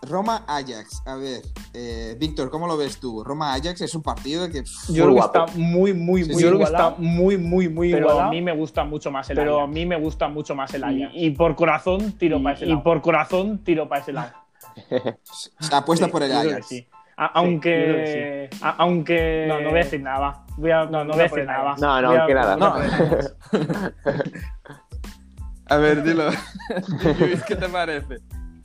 [0.08, 1.42] Roma Ajax, a ver,
[1.72, 3.22] eh, Víctor, ¿cómo lo ves tú?
[3.22, 6.58] Roma Ajax es un partido que yo creo que está muy muy muy yo creo
[6.58, 9.68] que está muy muy muy pero a mí me gusta mucho más el pero a
[9.68, 11.12] mí me gusta mucho más el Ajax.
[11.14, 12.80] y, por corazón tiro para ese lado.
[12.80, 14.41] y por corazón tiro para ese lado
[15.60, 16.74] Se apuesta por el Ajax.
[17.16, 19.46] aunque, aunque.
[19.48, 20.44] No, no voy a decir nada.
[20.56, 21.74] Voy a, no, no voy a decir nada.
[21.78, 22.56] No, no, aunque nada.
[22.56, 22.74] No.
[25.66, 26.30] a ver, dilo.
[27.46, 28.18] ¿qué te parece?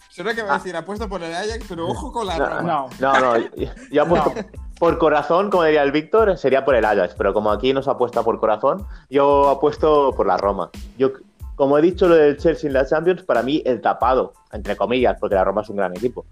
[0.09, 0.57] Seguro que va a ah.
[0.57, 2.61] decir apuesto por el Ajax, pero ojo con la Roma.
[2.63, 3.45] No, no, no.
[3.91, 4.33] Yo, apuesto
[4.79, 7.91] por corazón, como diría el Víctor, sería por el Ajax, pero como aquí no se
[7.91, 10.71] apuesta por corazón, yo apuesto por la Roma.
[10.97, 11.11] Yo
[11.57, 15.17] como he dicho lo del Chelsea en la Champions, para mí el tapado, entre comillas,
[15.19, 16.27] porque la Roma es un gran equipo.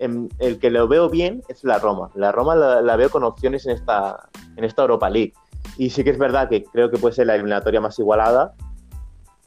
[0.00, 2.10] el que lo veo bien es la Roma.
[2.16, 5.32] La Roma la, veo con opciones en esta, en esta Europa League.
[5.78, 8.54] Y sí que es verdad que creo que puede ser la eliminatoria más igualada,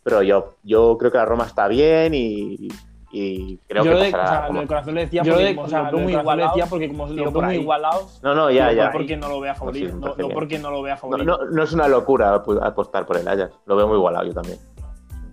[0.02, 2.70] pero yo, yo creo que la Roma está bien y,
[3.12, 5.60] y creo yo que de, pasará, o sea, de corazón le decía yo porque, de,
[5.60, 8.68] o sea, lo muy igualado, decía porque como lo veo muy igualados no no ya
[8.68, 11.26] no, ya no porque no lo vea favorito no, no, porque no lo vea favorito
[11.26, 14.58] no, no, es una locura apostar por el Ajax lo veo muy igualado yo también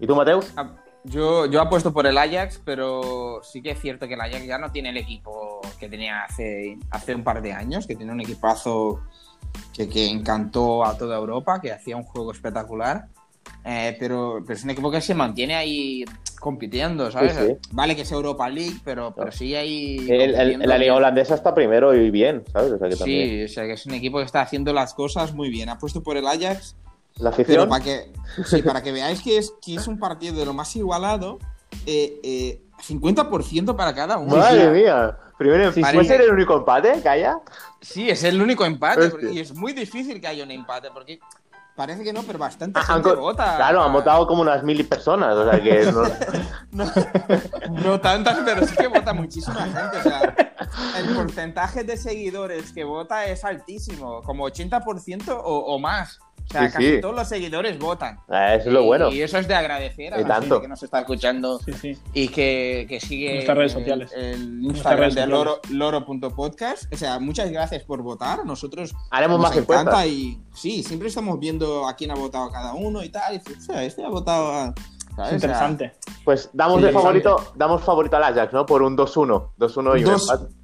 [0.05, 0.53] ¿y tú Mateus?
[0.57, 0.71] Ah,
[1.05, 4.59] yo, yo apuesto por el Ajax, pero sí que es cierto que el Ajax ya
[4.59, 8.21] no tiene el equipo que tenía hace, hace un par de años, que tiene un
[8.21, 9.01] equipazo
[9.75, 13.07] que, que encantó a toda Europa, que hacía un juego espectacular.
[13.65, 16.05] Eh, pero, pero, es un equipo que se mantiene ahí
[16.41, 17.35] compitiendo, ¿sabes?
[17.35, 17.57] Sí, sí.
[17.73, 20.07] Vale que es Europa League, pero, pero sigue ahí.
[20.09, 22.73] El, el, la liga holandesa está primero y bien, ¿sabes?
[22.73, 23.29] O sea que también...
[23.29, 25.69] Sí, o sea que es un equipo que está haciendo las cosas muy bien.
[25.69, 26.77] Ha puesto por el Ajax
[27.17, 27.57] la afición.
[27.57, 28.13] Pero para que,
[28.45, 31.39] sí, para que veáis que es, que es un partido de lo más igualado,
[31.87, 34.37] eh, eh, 50% para cada uno.
[34.37, 35.19] Madre mía.
[35.37, 37.39] Primero, sí, ¿Puede ser el único empate que haya?
[37.81, 39.11] Sí, es el único empate.
[39.11, 41.19] Porque, y es muy difícil que haya un empate, porque
[41.75, 43.57] parece que no, pero bastante Ah, gente vota.
[43.57, 45.35] Claro, han votado como unas mil personas.
[45.35, 46.03] O sea que no...
[46.85, 46.93] no,
[47.83, 49.99] no tantas, pero sí que vota muchísima gente.
[49.99, 50.35] O sea,
[50.99, 56.21] el porcentaje de seguidores que vota es altísimo, como 80% o, o más.
[56.47, 57.01] O sea, Sí, casi sí.
[57.01, 58.21] todos los seguidores votan.
[58.29, 59.11] Ah, eso es lo Y- bueno.
[59.11, 60.55] Y eso es de agradecer a Y la tanto.
[60.57, 64.13] gente que nos está escuchando sí sí y que, que sigue Nuestras redes el- sociales.
[64.15, 65.61] el, Nuestras Instagram redes de sociales.
[65.71, 66.93] loro, loro.podcast.
[66.93, 68.45] O sea, muchas gracias por votar.
[68.45, 70.07] Nosotros Haremos nos más encanta encuestas.
[70.07, 73.35] y sí, siempre estamos viendo a quién ha votado cada uno y tal.
[73.35, 74.75] Y o sea, este ha votado a...
[75.27, 75.93] es interesante
[76.25, 78.67] Pues damos Sí, de favorito, damos favorito al Ajax, ¿no?
[78.67, 79.53] Por un 2-1.
[79.59, 80.55] 2-1 y un empate.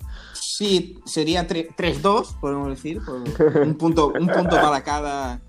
[0.60, 3.00] Sí, sería tre- 3-2, podemos decir.
[3.02, 3.14] por
[3.62, 5.40] un, punto, un punto para cada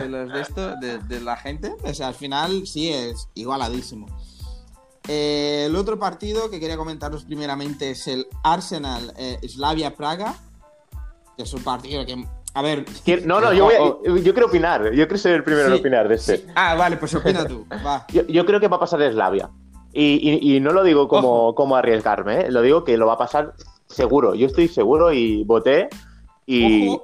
[0.00, 1.74] de los de esto, de, de la gente.
[1.84, 4.06] O sea, al final sí es igualadísimo.
[5.08, 10.34] Eh, el otro partido que quería comentaros primeramente es el Arsenal eh, Slavia Praga.
[11.36, 12.24] Que es un partido que.
[12.54, 12.86] A ver.
[13.26, 14.84] No, no, yo, voy a- yo quiero opinar.
[14.92, 16.38] Yo quiero ser el primero en Sí, opinar de este.
[16.38, 16.46] sí.
[16.54, 17.66] Ah, vale, pues opina tú.
[17.86, 18.06] Va.
[18.08, 19.50] Yo, yo creo que va a pasar Slavia.
[19.92, 22.50] Y, y- y no lo digo como, como arriesgarme, ¿eh?
[22.50, 23.52] lo digo que lo va a pasar
[23.88, 24.34] seguro.
[24.34, 25.88] Yo estoy seguro y voté.
[26.46, 26.96] Y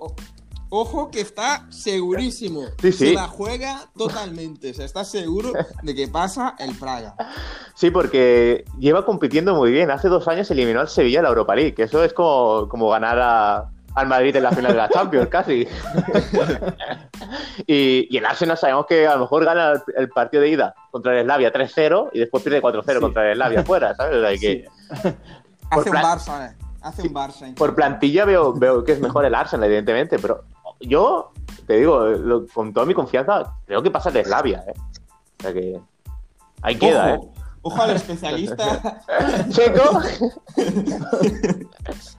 [0.74, 2.62] Ojo, que está segurísimo.
[2.80, 3.08] Sí, sí.
[3.08, 4.70] Se la juega totalmente.
[4.70, 5.52] O sea, está seguro
[5.82, 7.14] de que pasa el Praga.
[7.74, 9.90] sí, porque lleva compitiendo muy bien.
[9.90, 12.88] Hace dos años eliminó al Sevilla en la Europa League, que eso es como, como
[12.88, 15.68] ganar a- al Madrid en la final de la Champions, casi.
[17.66, 20.74] y, y el Arsenal sabemos que a lo mejor gana el, el partido de ida
[20.90, 23.00] contra el Slavia 3-0 y después pierde 4-0 Sí.
[23.00, 24.16] contra el Slavia fuera, ¿sabes?
[24.16, 24.64] O sea, que-
[25.70, 26.56] Hace un plan- Barça, eh.
[26.82, 27.54] Hace un Barça.
[27.54, 30.44] Por plantilla veo, veo que es mejor el Arsenal, evidentemente, pero
[30.80, 31.30] yo
[31.66, 34.74] te digo, lo- con toda mi confianza, creo que pasa el Slavia, ¿eh?
[35.38, 35.80] O sea que
[36.62, 39.00] ahí queda, Ojo, ojo al especialista.
[39.08, 39.46] ¿eh?
[39.50, 40.00] Checo,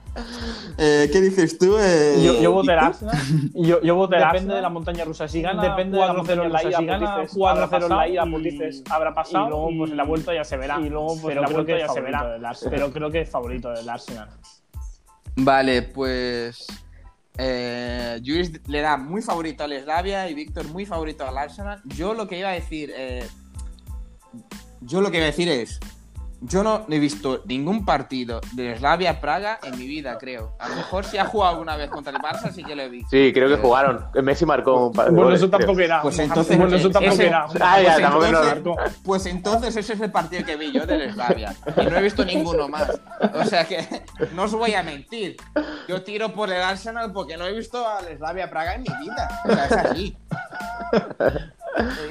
[0.78, 1.76] Eh, ¿Qué dices tú?
[1.80, 2.72] eh, Yo, yo voté?
[2.74, 3.18] Arsenal.
[3.56, 4.56] Yo, yo voté el Depende Arsenal.
[4.58, 5.28] de la montaña rusa.
[5.28, 6.70] Si gana, Depende de la 4-0 montaña en la rusa.
[6.70, 9.46] ida, Si gana dices, 4-0 habrá en la ida, pues y- dices, habrá pasado.
[9.46, 10.80] y luego, pues, en la vuelta ya se verá.
[10.80, 12.38] Y luego, pues, pero en la creo vuelta que ya se verá.
[12.70, 14.30] Pero creo que es favorito del Arsenal.
[15.36, 16.68] Vale, pues.
[17.38, 21.82] Eh, Luis le da muy favorito al Slavia y Víctor muy favorito al Arsenal.
[21.86, 22.92] Yo lo que iba a decir.
[22.96, 23.28] eh,
[24.82, 25.80] yo lo que iba a decir es.
[26.46, 30.56] Yo no he visto ningún partido de Slavia Praga en mi vida, creo.
[30.60, 32.90] A lo mejor si ha jugado alguna vez contra el Barça, sí que lo he
[32.90, 33.08] visto.
[33.12, 34.06] sí, creo que jugaron.
[34.22, 35.60] Messi marcó un par de Bueno, goles, eso creo.
[35.60, 36.02] tampoco era.
[36.02, 37.46] Pues entonces- bueno, eso tampoco ese- era.
[37.62, 40.86] Ah, ya, Pues tampoco no- entonces- Pues entonces ese es el partido que vi yo
[40.86, 41.56] del Slavia.
[41.78, 43.00] Y no he visto ninguno más.
[43.34, 45.38] O sea que no os voy a mentir.
[45.88, 49.42] Yo tiro por el Arsenal porque no he visto al Slavia Praga en mi vida.
[49.46, 50.18] O sea, es así.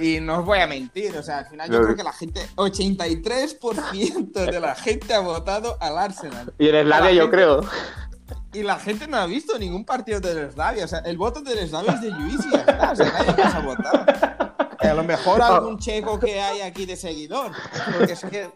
[0.01, 1.17] Y no os voy a mentir.
[1.17, 5.77] O sea, al final yo creo que la gente, 83% de la gente ha votado
[5.81, 6.53] al Arsenal.
[6.59, 7.61] Y en Slavia La yo gente- creo.
[8.55, 10.85] Y la gente no ha visto ningún partido del Slavia.
[10.85, 12.93] O sea, el voto del Slavia es de Luis y ya está.
[12.93, 14.05] O sea, nadie más ha votado.
[14.81, 17.53] A lo mejor algún checo que hay aquí de seguidor.
[17.97, 18.51] Porque es que.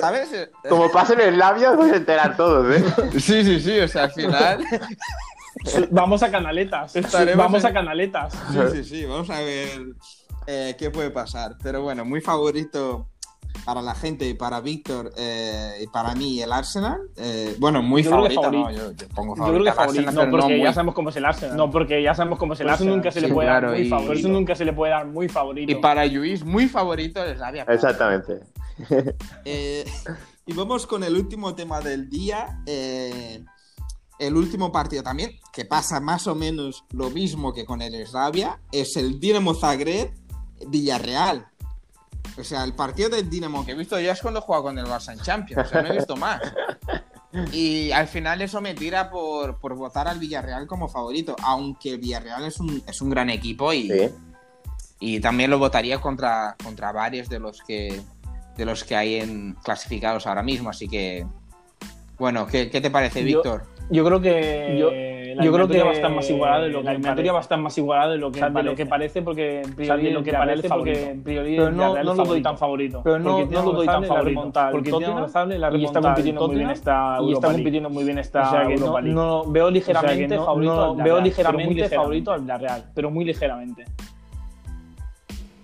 [0.00, 0.48] ¿Sabes?
[0.68, 2.84] Como pasen en Slavia, os vais a enterar todos, ¿eh?
[3.12, 3.78] Sí, sí, sí.
[3.80, 4.64] O sea, al final.
[5.90, 6.94] Vamos a canaletas.
[6.96, 8.32] Estaremos Vamos en- a canaletas.
[8.52, 9.04] Sí, sí, sí.
[9.04, 9.80] Vamos a ver
[10.46, 11.56] eh, qué puede pasar.
[11.62, 13.08] Pero bueno, muy favorito
[13.64, 17.00] para la gente y para Víctor eh, y para mí el Arsenal.
[17.16, 18.64] Eh, bueno, muy Yo creo que favorito, ¿no?
[18.66, 18.90] favorito.
[18.92, 20.00] Yo, yo pongo Yo creo favorito que favorito.
[20.08, 21.56] Arsenal, No, porque muy- ya sabemos cómo es el Arsenal.
[21.56, 22.96] No, porque ya sabemos cómo es el Por eso Arsenal.
[22.96, 24.12] nunca se le Sí, puede claro, dar muy y- favorito.
[24.14, 25.72] Eso nunca se le puede dar muy favorito.
[25.72, 27.64] Y para Luis, muy favorito el Slavia.
[27.64, 27.74] Praga.
[27.76, 28.40] Exactamente.
[29.44, 29.84] Eh,
[30.44, 32.60] y vamos con el último tema del día.
[32.66, 33.42] eh,
[34.18, 38.60] el último partido también, que pasa más o menos lo mismo que con el Slavia,
[38.72, 40.12] es el Dinamo Zagreb
[40.68, 41.48] Villarreal.
[42.38, 44.78] O sea, el partido del Dinamo que he visto yo es cuando he jugado con
[44.78, 46.40] el Barça en Champions, o sea, no he visto más.
[47.52, 51.98] Y al final eso me tira por, por votar al Villarreal como favorito, aunque el
[51.98, 54.10] Villarreal es un, es un gran equipo y, Sí.
[55.00, 58.02] y también lo votaría contra, contra varios de los que
[58.56, 60.70] de los que hay en clasificados ahora mismo.
[60.70, 61.26] Así que,
[62.18, 63.64] bueno, ¿qué, te parece, Víctor?
[63.90, 64.90] Yo creo que yo,
[65.42, 67.58] yo creo que va a estar más igualado de lo que la va a estar
[67.58, 70.68] más igualada de lo que, de lo que parece porque en priori lo que parece
[70.68, 73.86] porque en priori pero no, no lo doy tan favorito pero no, no lo doy
[73.86, 78.04] tan favorito porque tiene la y está compitiendo muy bien esta y está compitiendo muy
[78.04, 82.84] bien esta o sea que no, no, veo ligeramente favorito veo ligeramente favorito al Real
[82.94, 83.84] pero muy ligeramente.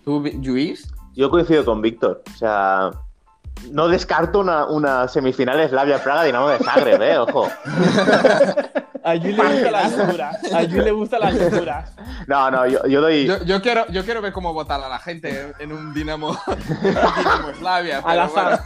[0.05, 0.93] ¿Tú, Luis?
[1.15, 2.23] Yo coincido con Víctor.
[2.35, 2.91] O sea,
[3.71, 7.49] no descarto una, una semifinal Slavia Praga Dinamo de Zagreb, eh, ojo.
[9.05, 10.31] A Yui le gusta la altura.
[10.55, 11.85] A Yui le gusta la altura.
[12.29, 13.27] No, no, yo, yo doy.
[13.45, 16.39] Yo, quiero, yo quiero ver cómo votar a la gente en un Dinamo,
[16.83, 17.99] Dinamo Slavia.
[17.99, 18.61] Al azar.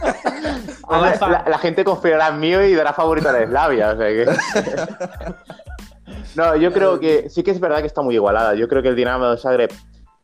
[0.89, 3.89] La, la, gente confiará en mí y dará favorito a la Slavia.
[3.89, 4.25] O sea que...
[6.35, 8.53] No, yo creo que sí que es verdad que está muy igualada.
[8.53, 9.71] Yo creo que el Dinamo de Zagreb,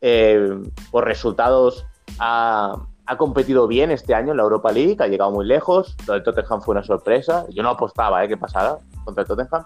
[0.00, 0.48] eh,
[0.92, 1.86] por resultados,
[2.20, 2.76] ha,
[3.16, 5.96] competido bien este año en la Europa League, ha llegado muy lejos.
[6.06, 7.46] Lo del Tottenham fue una sorpresa.
[7.50, 8.28] Yo no apostaba ¿eh?
[8.28, 9.64] que pasara contra el Tottenham.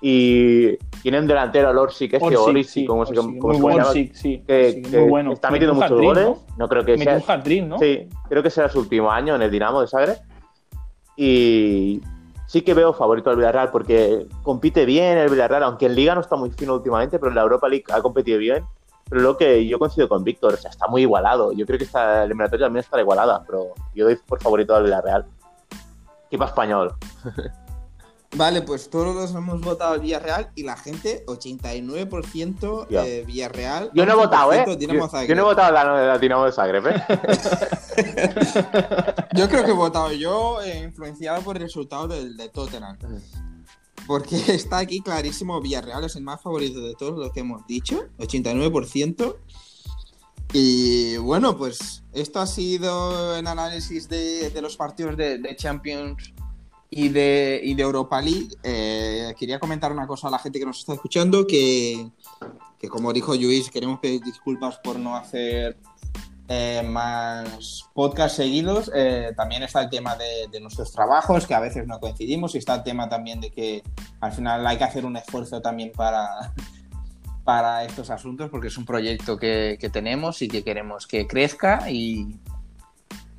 [0.00, 3.32] Y tiene un delantero, Lorsic, que es Orsic, como, se, llama,
[4.12, 4.82] sí, que,
[5.32, 6.28] está metiendo muchos goles.
[6.58, 6.68] ¿no?
[6.68, 7.14] creo que sea.
[7.16, 7.78] Un ¿no?
[7.78, 10.18] Sí, creo que será su último año en el Dinamo de Zagreb.
[11.16, 12.02] Y
[12.46, 16.20] sí que veo favorito al Villarreal porque compite bien el Villarreal, aunque en Liga no
[16.20, 18.64] está muy fino últimamente, pero en la Europa League ha competido bien.
[19.10, 21.52] Lo que yo coincido con Víctor, o sea, está muy igualado.
[21.52, 25.26] Yo creo que esta eliminatoria también está igualada, pero yo doy por favorito al Villarreal.
[26.26, 26.94] Equipo español.
[28.34, 33.90] Vale, pues todos hemos votado al Villarreal y la gente, 89% eh, Villarreal.
[33.94, 34.64] Yo no he votado, ¿eh?
[34.66, 36.96] Yo, no he votado la, la Dinamo de Zagreb, ¿eh?
[39.34, 42.98] yo creo que he votado yo, eh, influenciado por el resultado del de Tottenham.
[44.06, 48.08] Porque está aquí clarísimo, Villarreal es el más favorito de todos los que hemos dicho,
[48.18, 49.36] 89%.
[50.52, 56.32] Y bueno, pues esto ha sido el análisis de, los partidos de, Champions
[56.88, 58.48] y de, Europa League.
[58.62, 62.10] Eh, quería comentar una cosa a la gente que nos está escuchando, que,
[62.78, 65.76] que como dijo Luis, queremos pedir disculpas por no hacer
[66.48, 68.90] eh, más podcasts seguidos.
[68.94, 72.76] Eh, también está el tema de, nuestros trabajos, que a veces no coincidimos, y está
[72.76, 73.82] el tema también de que
[74.20, 76.52] al final hay que hacer un esfuerzo también para,
[77.44, 82.38] para estos asuntos, porque es un proyecto que, tenemos y que queremos que crezca y,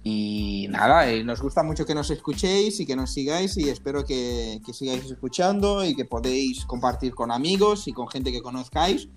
[0.04, 4.04] y nada, eh, nos gusta mucho que nos escuchéis y que nos sigáis y espero
[4.04, 9.08] que, que sigáis escuchando y que podéis compartir con amigos y con gente que conozcáis.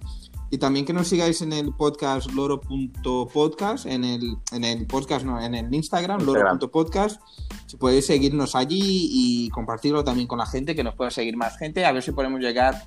[0.50, 5.40] Y también que nos sigáis en el podcast loro.podcast, en el, en el podcast, no,
[5.40, 7.20] en el Instagram, loro.podcast.
[7.66, 11.56] Si podéis seguirnos allí y compartirlo también con la gente, que nos pueda seguir más
[11.56, 12.82] gente, a ver si podemos llegar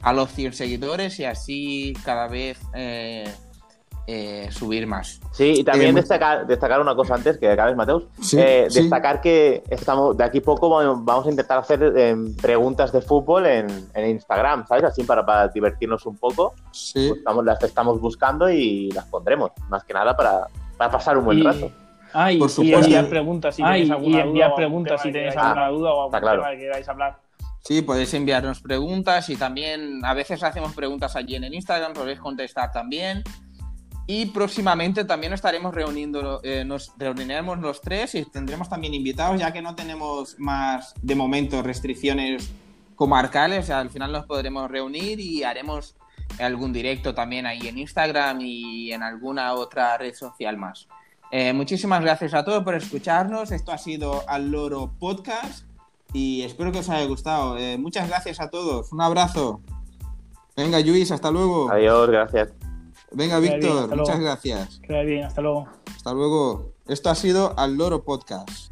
[0.00, 3.30] a los 100 seguidores y así cada vez eh,
[4.06, 5.20] eh, subir más.
[5.30, 8.04] Sí, y también eh, destacar, destacar una cosa antes que acabes, Mateus.
[8.32, 11.92] Eh, destacar que estamos de aquí poco vamos a intentar hacer
[12.40, 14.84] preguntas de fútbol en, Instagram, ¿sabes?
[14.84, 16.54] Así para, divertirnos un poco.
[16.72, 17.08] Sí.
[17.08, 20.46] Pues estamos, las estamos buscando y las pondremos, más que nada para,
[20.90, 21.70] pasar un buen rato.
[22.12, 22.80] Ah, y, Por supuesto.
[22.80, 26.50] y enviar preguntas si tenéis alguna duda, preguntas si tenéis alguna duda o algún tema
[26.50, 27.18] que queráis hablar.
[27.60, 32.18] Sí, podéis enviarnos preguntas y también a veces hacemos preguntas allí en el Instagram, podéis
[32.18, 33.22] contestar también.
[34.06, 39.52] Y próximamente también estaremos reuniendo, eh, nos reuniremos los tres y tendremos también invitados, ya
[39.52, 42.50] que no tenemos más, de momento, restricciones
[42.96, 43.70] comarcales.
[43.70, 45.96] al final nos podremos reunir y haremos
[46.38, 50.88] algún directo también ahí en Instagram y en alguna otra red social más.
[51.30, 53.52] Eh, muchísimas gracias a todos por escucharnos.
[53.52, 55.64] Esto ha sido Al Loro Podcast
[56.12, 57.56] y espero que os haya gustado.
[57.56, 58.92] Eh, muchas gracias a todos.
[58.92, 59.60] Un abrazo.
[60.56, 61.70] Venga, Luis, hasta luego.
[61.70, 62.61] Adiós, gracias.
[63.14, 64.80] Venga, Víctor, muchas gracias.
[64.80, 65.68] Queda bien, hasta luego.
[65.94, 66.72] Hasta luego.
[66.88, 68.71] Esto ha sido Al Loro Podcast.